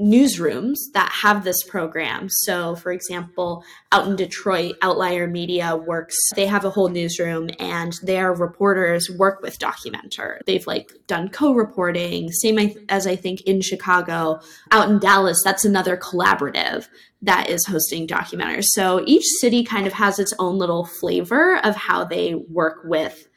[0.00, 2.28] newsrooms that have this program.
[2.28, 7.94] So, for example, out in Detroit, Outlier Media works, they have a whole newsroom and
[8.02, 10.40] their reporters work with Documenter.
[10.44, 14.40] They've like done co reporting, same as I think in Chicago.
[14.70, 16.88] Out in Dallas, that's another collaborative
[17.22, 18.64] that is hosting documenters.
[18.66, 23.28] So each city kind of has its own little flavor of how they work with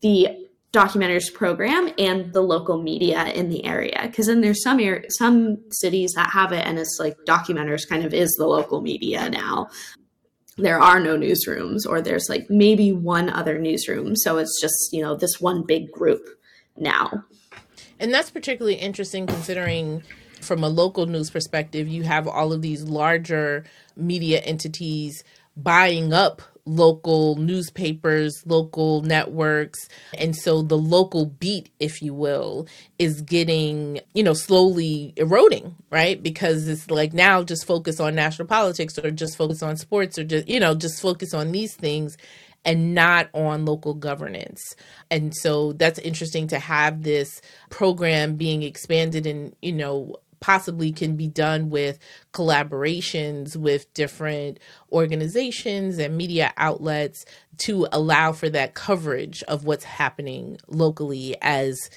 [0.00, 4.00] the documenters program and the local media in the area.
[4.02, 8.12] Because then there's some some cities that have it and it's like documenters kind of
[8.12, 9.68] is the local media now.
[10.56, 14.16] There are no newsrooms or there's like maybe one other newsroom.
[14.16, 16.22] So it's just you know this one big group
[16.76, 17.24] now.
[18.00, 20.02] And that's particularly interesting considering
[20.40, 23.64] from a local news perspective you have all of these larger
[23.96, 25.24] media entities
[25.56, 29.88] buying up local newspapers, local networks.
[30.16, 32.66] And so the local beat, if you will,
[32.98, 36.22] is getting, you know, slowly eroding, right?
[36.22, 40.24] Because it's like now just focus on national politics or just focus on sports or
[40.24, 42.16] just, you know, just focus on these things
[42.64, 44.76] and not on local governance.
[45.10, 51.16] And so that's interesting to have this program being expanded and, you know, possibly can
[51.16, 51.98] be done with
[52.32, 54.58] collaborations with different
[54.92, 57.24] organizations and media outlets
[57.58, 61.90] to allow for that coverage of what's happening locally as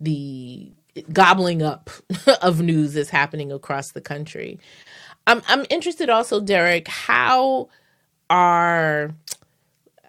[0.00, 0.70] the
[1.12, 1.90] gobbling up
[2.42, 4.58] of news is happening across the country.
[5.26, 7.68] I'm I'm interested also, Derrick, how
[8.30, 9.14] are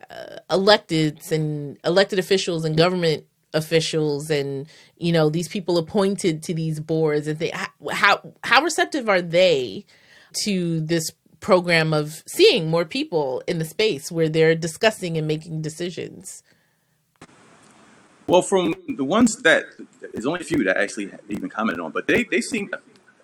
[0.09, 3.25] uh, electeds and elected officials and government
[3.57, 4.67] officials and
[4.97, 7.51] you know these people appointed to these boards and they
[7.91, 9.85] how how receptive are they
[10.43, 15.61] to this program of seeing more people in the space where they're discussing and making
[15.61, 16.43] decisions?
[18.27, 19.65] Well from the ones that
[20.13, 22.69] there's only a few that actually even commented on but they they seem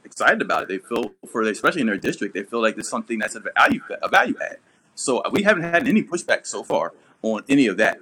[0.04, 0.68] excited about it.
[0.70, 3.82] They feel for especially in their district they feel like there's something that's a value
[4.02, 4.58] a value add.
[4.96, 7.98] So we haven't had any pushback so far on any of that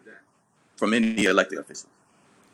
[0.75, 1.89] from any elected official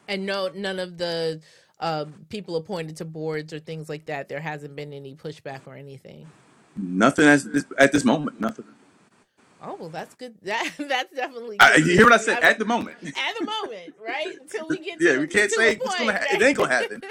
[0.08, 1.42] and no, none of the
[1.80, 4.30] uh, people appointed to boards or things like that.
[4.30, 6.28] There hasn't been any pushback or anything.
[6.76, 8.40] Nothing at this, at this moment.
[8.40, 8.66] Nothing.
[9.62, 10.36] Oh well, that's good.
[10.44, 11.58] That that's definitely.
[11.60, 12.44] I, you hear what I said?
[12.44, 12.98] at the moment.
[13.04, 14.36] At the moment, right?
[14.40, 14.98] Until we get.
[15.02, 16.14] yeah, to, we can't say it's gonna.
[16.14, 16.34] right?
[16.34, 17.02] It ain't gonna happen.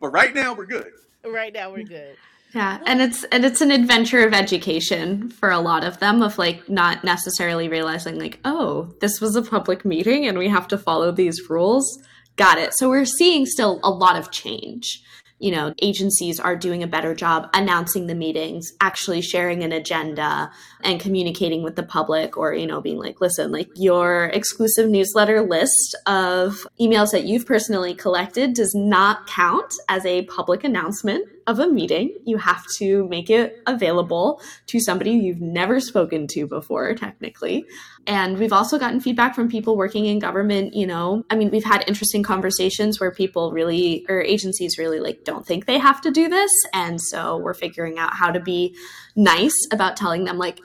[0.00, 0.92] but right now, we're good.
[1.26, 2.16] Right now, we're good.
[2.54, 6.38] Yeah, and it's and it's an adventure of education for a lot of them of
[6.38, 10.78] like not necessarily realizing like, oh, this was a public meeting and we have to
[10.78, 12.00] follow these rules.
[12.36, 12.74] Got it.
[12.74, 15.02] So we're seeing still a lot of change.
[15.38, 20.50] You know, agencies are doing a better job announcing the meetings, actually sharing an agenda
[20.82, 25.42] and communicating with the public, or, you know, being like, listen, like your exclusive newsletter
[25.42, 31.58] list of emails that you've personally collected does not count as a public announcement of
[31.60, 32.16] a meeting.
[32.24, 37.64] You have to make it available to somebody you've never spoken to before, technically.
[38.06, 40.74] And we've also gotten feedback from people working in government.
[40.74, 45.24] You know, I mean, we've had interesting conversations where people really, or agencies really, like,
[45.24, 46.50] don't think they have to do this.
[46.72, 48.76] And so we're figuring out how to be
[49.14, 50.60] nice about telling them, like,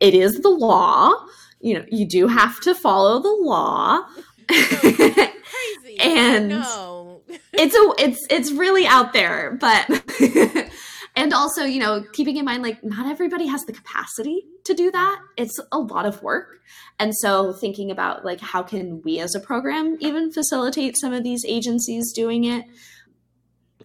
[0.00, 1.12] it is the law.
[1.60, 4.00] You know, you do have to follow the law.
[4.48, 5.98] Crazy.
[6.00, 7.17] and no.
[7.52, 9.88] It's a it's it's really out there but
[11.16, 14.90] and also you know keeping in mind like not everybody has the capacity to do
[14.92, 15.20] that.
[15.36, 16.60] It's a lot of work.
[16.98, 21.24] And so thinking about like how can we as a program even facilitate some of
[21.24, 22.64] these agencies doing it?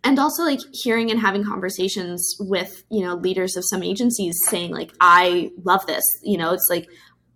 [0.04, 4.72] And also like hearing and having conversations with you know leaders of some agencies saying
[4.72, 6.04] like i love this.
[6.22, 6.88] You know it's like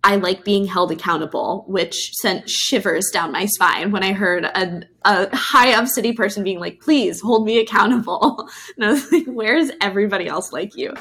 [0.04, 4.82] I like being held accountable, which sent shivers down my spine when I heard a,
[5.04, 8.48] a high up city person being like, please hold me accountable.
[8.76, 10.94] And I was like, where's everybody else like you?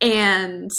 [0.00, 0.70] And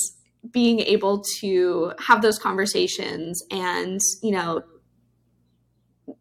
[0.52, 4.62] being able to have those conversations and, you know,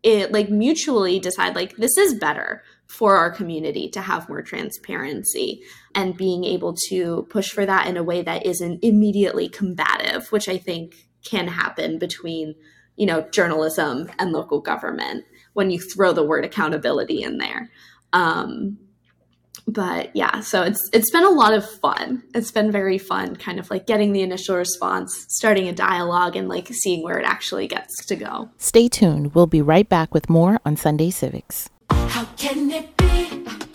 [0.02, 5.62] it like mutually decide like this is better for our community to have more transparency
[5.94, 10.48] and being able to push for that in a way that isn't immediately combative, which
[10.48, 10.94] I think
[11.24, 12.54] can happen between,
[12.96, 17.70] you know, journalism and local government when you throw the word accountability in there.
[18.12, 18.78] Um,
[19.66, 22.22] but yeah, so it's it's been a lot of fun.
[22.34, 26.48] It's been very fun, kind of like getting the initial response, starting a dialogue, and
[26.48, 28.50] like seeing where it actually gets to go.
[28.58, 29.34] Stay tuned.
[29.34, 31.70] We'll be right back with more on Sunday Civics.
[31.90, 33.71] How can it be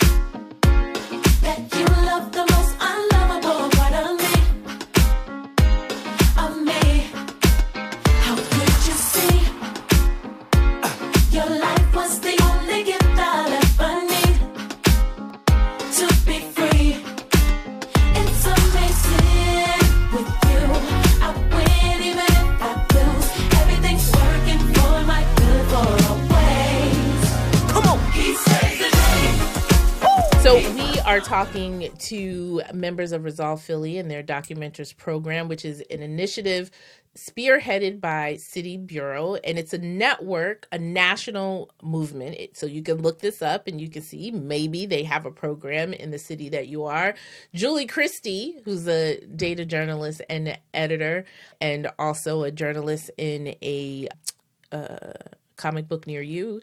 [31.08, 36.70] are talking to members of Resolve Philly and their Documenters program, which is an initiative
[37.16, 42.58] spearheaded by City Bureau, and it's a network, a national movement.
[42.58, 45.94] So you can look this up and you can see maybe they have a program
[45.94, 47.16] in the city that you are.
[47.54, 51.24] Julie Christie, who's a data journalist and editor,
[51.62, 54.10] and also a journalist in a
[54.74, 55.14] uh,
[55.58, 56.62] comic book near you,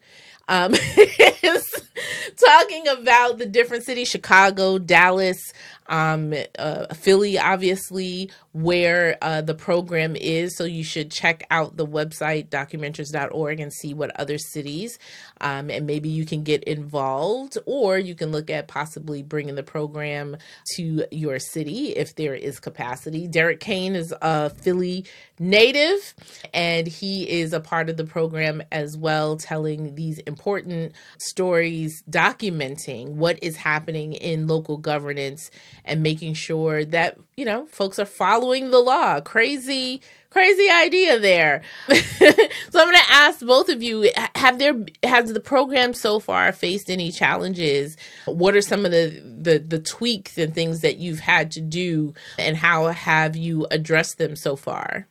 [0.48, 0.74] um,
[1.42, 1.90] is
[2.36, 5.52] talking about the different cities Chicago, Dallas,
[5.86, 10.56] um, uh, Philly, obviously, where uh, the program is.
[10.56, 14.98] So you should check out the website, documenters.org, and see what other cities,
[15.40, 19.64] um, and maybe you can get involved, or you can look at possibly bringing the
[19.64, 20.36] program
[20.76, 23.26] to your city if there is capacity.
[23.26, 25.04] Derrick Cain is a Philly
[25.40, 26.14] native,
[26.52, 33.14] and he is a part of the program as well, telling these important stories, documenting
[33.14, 35.50] what is happening in local governance
[35.84, 39.20] and making sure that, you know, folks are following the law.
[39.20, 41.62] Crazy, crazy idea there.
[41.88, 41.94] so
[42.28, 46.90] I'm going to ask both of you have there has the program so far faced
[46.90, 47.96] any challenges?
[48.26, 52.14] What are some of the the the tweaks and things that you've had to do
[52.38, 55.06] and how have you addressed them so far?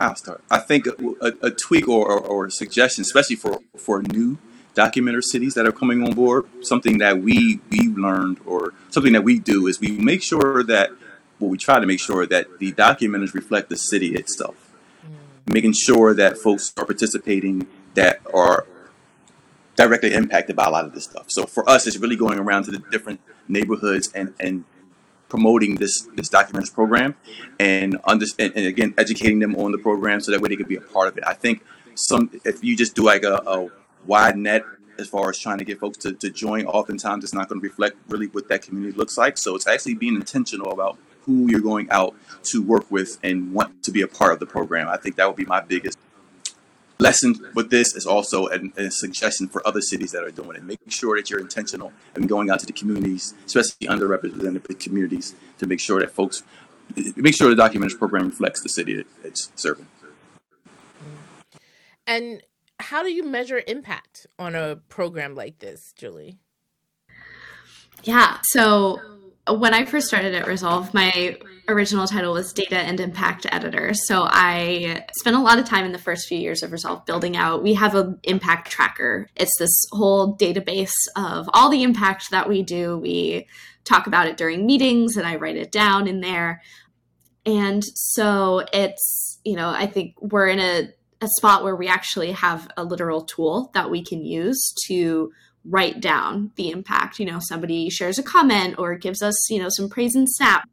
[0.00, 0.42] I'll start.
[0.50, 4.36] I think a, a, a tweak or, or, or suggestion, especially for, for new
[4.74, 9.22] documenter cities that are coming on board, something that we we learned or something that
[9.22, 10.90] we do is we make sure that
[11.42, 14.72] well, we try to make sure that the documenters reflect the city itself,
[15.46, 18.64] making sure that folks are participating that are
[19.74, 21.26] directly impacted by a lot of this stuff.
[21.28, 24.64] So for us, it's really going around to the different neighborhoods and and
[25.28, 27.16] promoting this this documents program
[27.58, 30.68] and, under, and and again educating them on the program so that way they could
[30.68, 31.24] be a part of it.
[31.26, 31.64] I think
[31.96, 33.68] some if you just do like a, a
[34.06, 34.62] wide net
[34.98, 37.66] as far as trying to get folks to, to join, oftentimes it's not going to
[37.66, 39.38] reflect really what that community looks like.
[39.38, 42.14] So it's actually being intentional about who you're going out
[42.44, 44.88] to work with and want to be a part of the program.
[44.88, 45.98] I think that would be my biggest
[46.98, 50.62] lesson with this is also a, a suggestion for other cities that are doing it.
[50.62, 55.66] Making sure that you're intentional and going out to the communities, especially underrepresented communities, to
[55.66, 56.42] make sure that folks
[57.16, 59.86] make sure the documents program reflects the city that it's serving.
[62.06, 62.42] And
[62.80, 66.38] how do you measure impact on a program like this, Julie?
[68.04, 68.38] Yeah.
[68.42, 69.00] So
[69.48, 71.36] when I first started at Resolve, my
[71.68, 73.92] original title was Data and Impact Editor.
[73.92, 77.36] So I spent a lot of time in the first few years of Resolve building
[77.36, 77.62] out.
[77.62, 79.28] We have an impact tracker.
[79.34, 82.98] It's this whole database of all the impact that we do.
[82.98, 83.48] We
[83.84, 86.62] talk about it during meetings and I write it down in there.
[87.44, 90.88] And so it's, you know, I think we're in a,
[91.20, 95.32] a spot where we actually have a literal tool that we can use to
[95.64, 97.18] write down the impact.
[97.18, 100.68] You know, somebody shares a comment or gives us, you know, some praise and snap.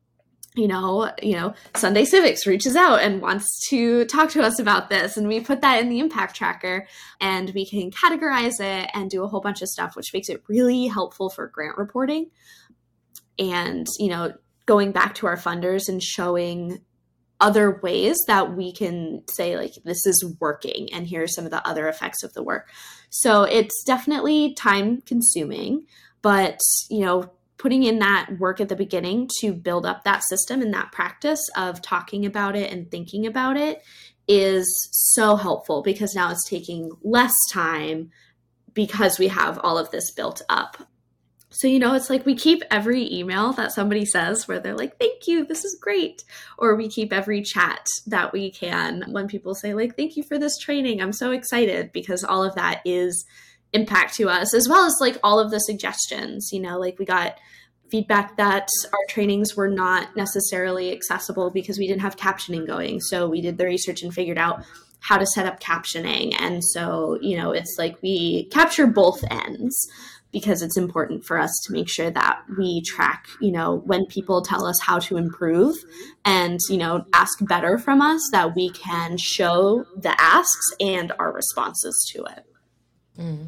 [0.56, 4.90] You know, you know, Sunday Civics reaches out and wants to talk to us about
[4.90, 6.88] this, and we put that in the impact tracker,
[7.22, 10.44] and we can categorize it and do a whole bunch of stuff, which makes it
[10.50, 12.32] really helpful for grant reporting.
[13.38, 14.34] And you know,
[14.66, 16.82] going back to our funders and showing
[17.42, 21.52] other ways that we can say like this is working and here are some of
[21.52, 22.70] the other effects of the work.
[23.10, 25.86] So it's definitely time consuming
[26.22, 26.60] but
[26.90, 30.74] you know putting in that work at the beginning to build up that system and
[30.74, 33.84] that practice of talking about it and thinking about it
[34.28, 38.10] is so helpful because now it's taking less time
[38.74, 40.78] because we have all of this built up
[41.52, 45.00] so, you know, it's like we keep every email that somebody says where they're like,
[45.00, 46.24] thank you, this is great.
[46.60, 50.38] Or we keep every chat that we can when people say, like, thank you for
[50.38, 51.02] this training.
[51.02, 53.26] I'm so excited because all of that is
[53.74, 56.50] impact to us, as well as like all of the suggestions.
[56.52, 57.40] You know, like we got
[57.90, 63.02] feedback that our trainings were not necessarily accessible because we didn't have captioning going.
[63.02, 64.64] So we did the research and figured out
[65.00, 66.36] how to set up captioning.
[66.40, 69.88] And so, you know, it's like we capture both ends
[70.32, 74.42] because it's important for us to make sure that we track, you know, when people
[74.44, 75.76] tell us how to improve
[76.24, 81.32] and, you know, ask better from us, that we can show the asks and our
[81.32, 82.46] responses to it.
[83.18, 83.48] Mm-hmm.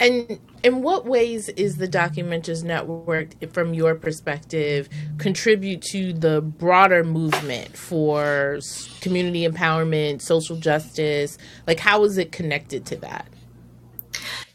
[0.00, 4.88] And in what ways is the Documenters Network, from your perspective,
[5.18, 8.58] contribute to the broader movement for
[9.00, 11.38] community empowerment, social justice?
[11.68, 13.28] Like, how is it connected to that?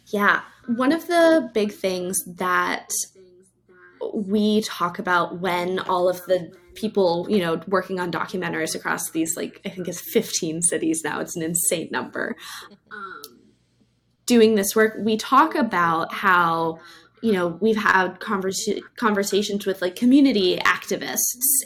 [0.07, 0.41] Yeah.
[0.67, 2.89] One of the big things that
[4.13, 9.35] we talk about when all of the people, you know, working on documentaries across these,
[9.35, 12.35] like, I think it's 15 cities now, it's an insane number,
[14.27, 16.79] doing this work, we talk about how
[17.23, 21.17] you know we've had conversa- conversations with like community activists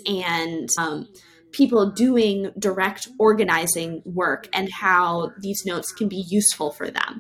[0.06, 1.10] and um,
[1.52, 7.20] people doing direct organizing work and how these notes can be useful for them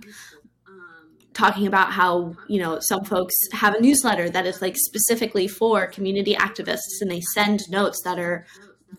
[1.33, 5.87] talking about how you know some folks have a newsletter that is like specifically for
[5.87, 8.45] community activists and they send notes that are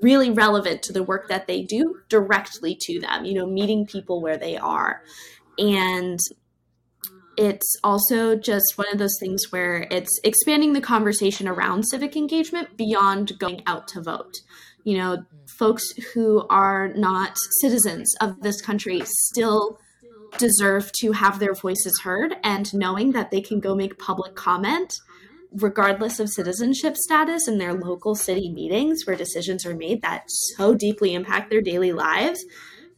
[0.01, 4.23] really relevant to the work that they do directly to them you know meeting people
[4.23, 5.03] where they are
[5.59, 6.19] and
[7.37, 12.77] it's also just one of those things where it's expanding the conversation around civic engagement
[12.77, 14.41] beyond going out to vote.
[14.85, 15.25] You know,
[15.59, 19.79] folks who are not citizens of this country still
[20.39, 24.95] deserve to have their voices heard and knowing that they can go make public comment
[25.57, 30.25] regardless of citizenship status in their local city meetings where decisions are made that
[30.57, 32.43] so deeply impact their daily lives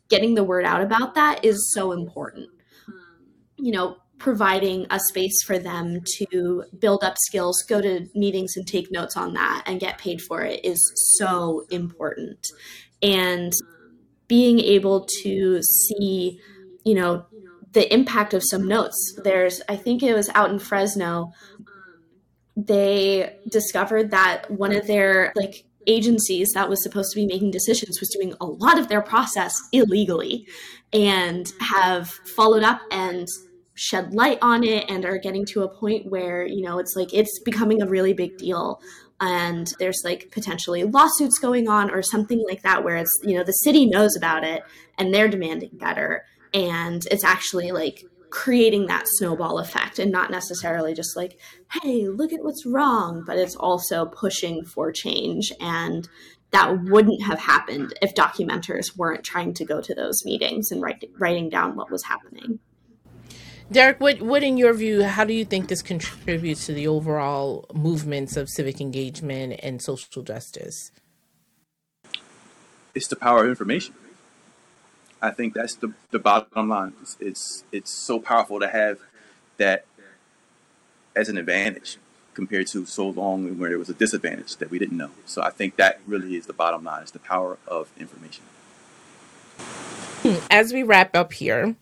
[0.08, 2.48] getting the word out about that is so important
[3.56, 8.66] you know, providing a space for them to build up skills, go to meetings and
[8.66, 10.78] take notes on that and get paid for it is
[11.18, 12.46] so important.
[13.02, 13.52] And
[14.28, 16.40] being able to see,
[16.84, 17.26] you know,
[17.72, 19.18] the impact of some notes.
[19.22, 21.32] There's, I think it was out in Fresno,
[22.56, 28.00] they discovered that one of their like agencies that was supposed to be making decisions
[28.00, 30.46] was doing a lot of their process illegally
[30.92, 33.26] and have followed up and
[33.74, 37.12] shed light on it and are getting to a point where you know it's like
[37.12, 38.80] it's becoming a really big deal
[39.20, 43.42] and there's like potentially lawsuits going on or something like that where it's you know
[43.42, 44.62] the city knows about it
[44.96, 46.24] and they're demanding better
[46.54, 51.38] and it's actually like creating that snowball effect and not necessarily just like
[51.82, 56.08] hey look at what's wrong but it's also pushing for change and
[56.50, 61.04] that wouldn't have happened if documenters weren't trying to go to those meetings and write,
[61.18, 62.58] writing down what was happening
[63.72, 67.64] Derrick, what, what in your view, how do you think this contributes to the overall
[67.72, 70.92] movements of civic engagement and social justice?
[72.94, 73.94] It's the power of information.
[75.24, 76.92] I think that's the, the bottom line.
[77.00, 78.98] It's, it's it's so powerful to have
[79.56, 79.86] that
[81.16, 81.96] as an advantage
[82.34, 85.12] compared to so long where it was a disadvantage that we didn't know.
[85.24, 87.02] So I think that really is the bottom line.
[87.02, 88.44] It's the power of information.
[90.50, 91.74] As we wrap up here,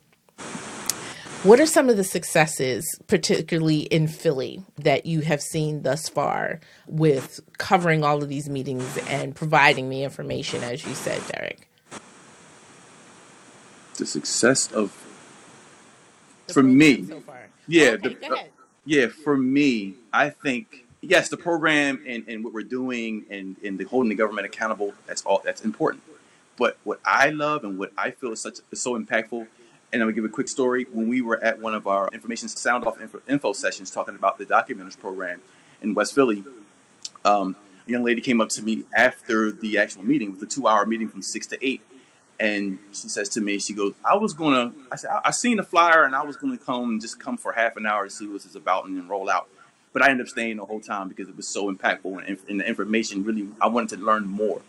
[1.43, 6.61] what are some of the successes, particularly in Philly, that you have seen thus far
[6.86, 11.68] with covering all of these meetings and providing the information, as you said, Derrick?
[13.97, 14.93] The success of
[16.47, 17.47] The for program me, so far.
[17.68, 18.51] yeah, Okay, go ahead.
[18.84, 23.78] yeah, for me, I think yes, the program and, and what we're doing and, and
[23.78, 26.03] the holding the government accountable, that's all that's important.
[26.57, 29.47] But what I love and what I feel is such is so impactful,
[29.93, 30.86] and I'm gonna give a quick story.
[30.93, 34.38] When we were at one of our information sound off info, info sessions talking about
[34.38, 35.40] the documenters program
[35.82, 36.45] in West Philly,
[37.24, 40.66] um, a young lady came up to me after the actual meeting, with a two
[40.66, 41.82] hour meeting from six to eight.
[42.43, 45.62] And she says to me, she goes, I was gonna, I said, I, seen the
[45.62, 48.26] flyer and I was gonna come and just come for half an hour to see
[48.26, 49.49] what it's about and then roll out.
[49.93, 52.59] But I ended up staying the whole time because it was so impactful and, and
[52.59, 54.61] the information really, I wanted to learn more.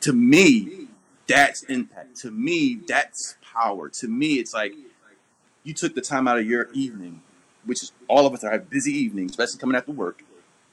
[0.00, 0.88] To me,
[1.26, 2.16] that's impact.
[2.16, 3.88] To me, that's power.
[3.88, 4.74] To me, it's like
[5.62, 7.22] you took the time out of your evening,
[7.64, 10.24] which is all of us are have busy evenings, especially coming after work,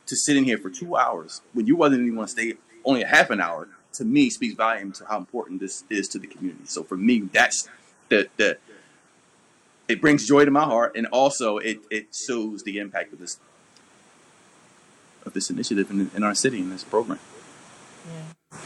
[0.08, 3.08] to sit in here for two hours when you wasn't even gonna stay only a
[3.08, 3.70] half an hour.
[3.94, 6.66] To me, speaks volume to how important this is to the community.
[6.66, 7.68] So for me, that's
[8.10, 8.58] the the
[9.88, 13.40] it brings joy to my heart, and also it it shows the impact of this
[15.26, 17.20] of this initiative in, in our city in this program.
[18.08, 18.60] Yeah.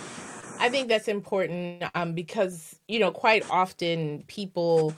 [0.59, 4.93] I think that's important um, because, you know, quite often people,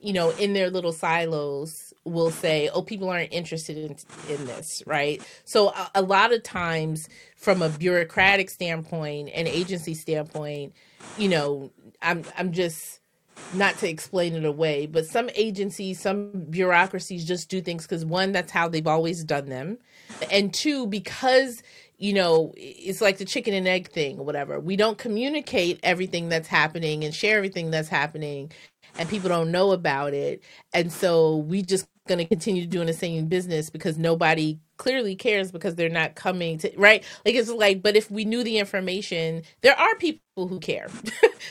[0.00, 3.96] you know, in their little silos will say, "Oh, people aren't interested in
[4.34, 5.22] in this," right?
[5.44, 10.72] So a, a lot of times, from a bureaucratic standpoint and agency standpoint,
[11.18, 11.70] you know,
[12.02, 13.00] I'm I'm just
[13.54, 18.32] not to explain it away, but some agencies, some bureaucracies just do things because one,
[18.32, 19.78] that's how they've always done them,
[20.30, 21.62] and two, because
[21.98, 24.58] you know, it's like the chicken and egg thing or whatever.
[24.58, 28.50] We don't communicate everything that's happening and share everything that's happening
[28.98, 30.42] and people don't know about it.
[30.74, 35.52] And so we just going to continue doing the same business because nobody clearly cares
[35.52, 37.04] because they're not coming to right?
[37.26, 40.88] Like it's like but if we knew the information there are people who care.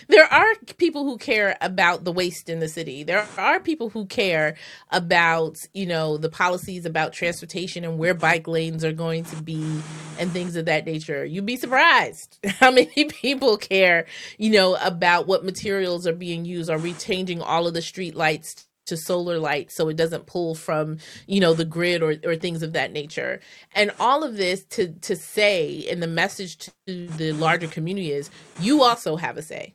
[0.07, 3.03] There are people who care about the waste in the city.
[3.03, 4.57] There are people who care
[4.91, 9.83] about you know the policies about transportation and where bike lanes are going to be
[10.19, 11.25] and things of that nature.
[11.25, 14.07] You'd be surprised how many people care
[14.39, 16.69] you know about what materials are being used.
[16.69, 20.55] Are we changing all of the street lights to solar light so it doesn't pull
[20.55, 23.41] from you know the grid or, or things of that nature.
[23.75, 28.31] And all of this to to say and the message to the larger community is
[28.61, 29.73] you also have a say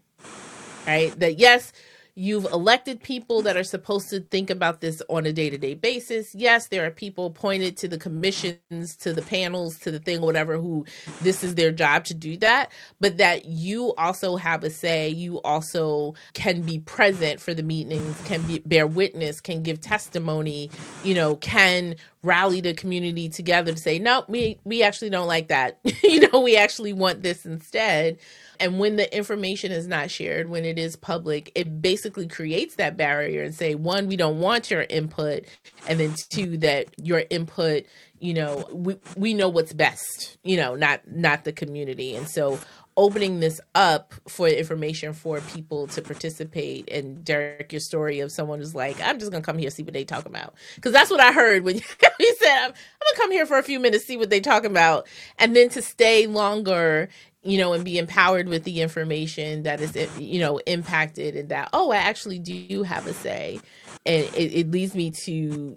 [0.86, 1.18] right?
[1.20, 1.72] That yes
[2.14, 5.74] You've elected people that are supposed to think about this on a day to day
[5.74, 6.34] basis.
[6.34, 10.58] Yes, there are people appointed to the commissions, to the panels, to the thing, whatever,
[10.58, 10.84] who
[11.22, 12.70] this is their job to do that.
[13.00, 15.08] But that you also have a say.
[15.08, 20.70] You also can be present for the meetings, can be, bear witness, can give testimony,
[21.02, 25.48] you know, can rally the community together to say, no, we, we actually don't like
[25.48, 25.78] that.
[26.02, 28.18] you know, we actually want this instead.
[28.58, 32.96] And when the information is not shared, when it is public, it basically creates that
[32.96, 35.44] barrier and say, one, we don't want your input.
[35.86, 37.84] And then two, that your input,
[38.20, 42.16] you know, we, we know what's best, you know, not not the community.
[42.16, 42.58] And so
[42.96, 48.60] opening this up for information for people to participate and Derrick, your story of someone
[48.60, 50.54] who's like, I'm just gonna come here see what they talk about.
[50.80, 51.76] Cause that's what I heard when
[52.20, 54.64] you said I'm, I'm gonna come here for a few minutes, see what they talk
[54.64, 57.08] about, and then to stay longer
[57.44, 61.68] you know, and be empowered with the information that is, you know, impacted and that,
[61.74, 63.60] oh, I actually do have a say.
[64.06, 65.32] And it, it leads me to,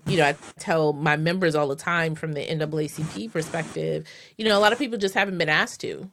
[0.05, 4.07] you know, I tell my members all the time from the NAACP perspective,
[4.38, 6.09] you know, a lot of people just haven't been asked to,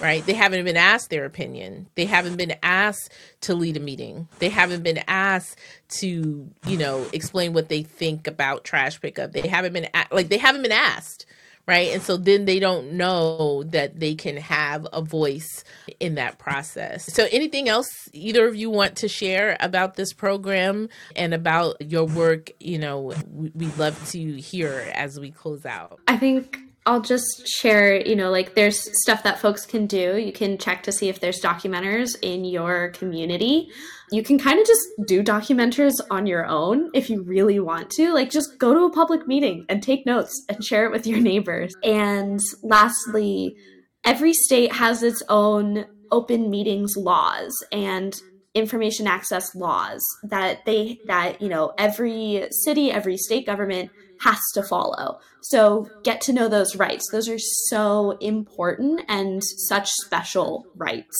[0.00, 0.24] right?
[0.24, 1.88] They haven't been asked their opinion.
[1.94, 3.12] They haven't been asked
[3.42, 4.28] to lead a meeting.
[4.38, 5.58] They haven't been asked
[6.00, 9.32] to, you know, explain what they think about trash pickup.
[9.32, 11.26] They haven't been, a- like, they haven't been asked
[11.66, 11.92] right?
[11.92, 15.64] And so then they don't know that they can have a voice
[16.00, 17.04] in that process.
[17.12, 22.06] So, anything else either of you want to share about this program and about your
[22.06, 22.50] work?
[22.58, 26.00] You know, we- we'd love to hear as we close out.
[26.08, 26.58] I think
[26.88, 30.16] I'll just share, you know, like there's stuff that folks can do.
[30.16, 33.68] You can check to see if there's documenters in your community.
[34.10, 38.14] You can kind of just do documenters on your own if you really want to.
[38.14, 41.20] Like just go to a public meeting and take notes and share it with your
[41.20, 41.74] neighbors.
[41.84, 43.54] And lastly,
[44.02, 48.18] every state has its own open meetings laws and
[48.54, 53.90] information access laws that they that you know every city every state government
[54.20, 59.88] has to follow so get to know those rights those are so important and such
[60.04, 61.16] special rights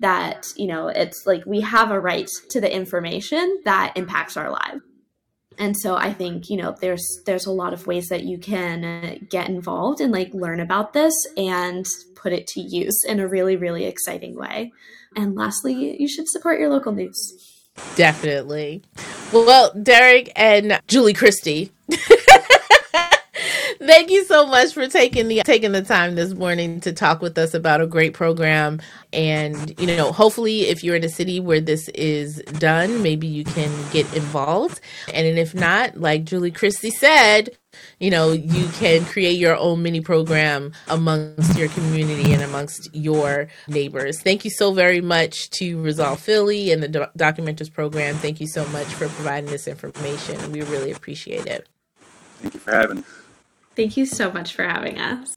[0.00, 4.50] that you know it's like we have a right to the information that impacts our
[4.50, 4.80] lives
[5.58, 9.24] and so i think you know there's there's a lot of ways that you can
[9.30, 11.86] get involved and like learn about this and
[12.16, 14.72] put it to use in a really really exciting way
[15.16, 17.54] and lastly you should support your local news
[17.96, 18.82] Definitely.
[19.32, 21.72] Well, Derrick and Julie Christie.
[23.86, 27.36] Thank you so much for taking the taking the time this morning to talk with
[27.36, 28.80] us about a great program.
[29.12, 33.44] And you know, hopefully, if you're in a city where this is done, maybe you
[33.44, 34.80] can get involved.
[35.12, 37.50] And if not, like Julie Christie said,
[37.98, 43.48] you know, you can create your own mini program amongst your community and amongst your
[43.68, 44.18] neighbors.
[44.22, 48.14] Thank you so very much to Resolve Philly and the Do- Documenters program.
[48.14, 50.52] Thank you so much for providing this information.
[50.52, 51.68] We really appreciate it.
[52.40, 53.23] Thank you for having us.
[53.76, 55.36] Thank you so much for having us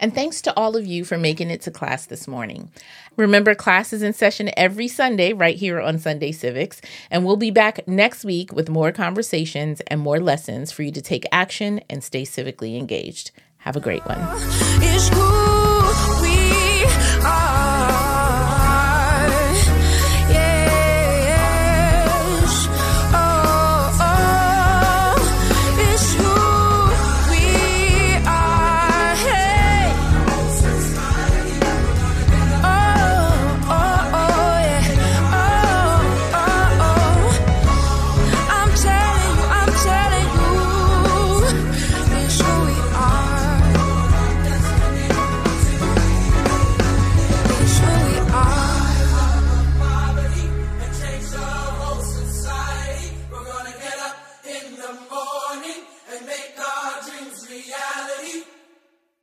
[0.00, 2.70] And thanks to all of you for making it to class this morning.
[3.16, 6.80] Remember, class is in session every Sunday right here on Sunday Civics,
[7.10, 11.02] and we'll be back next week with more conversations and more lessons for you to
[11.02, 13.32] take action and stay civically engaged.
[13.58, 14.20] Have a great one.
[14.80, 15.57] It's cool.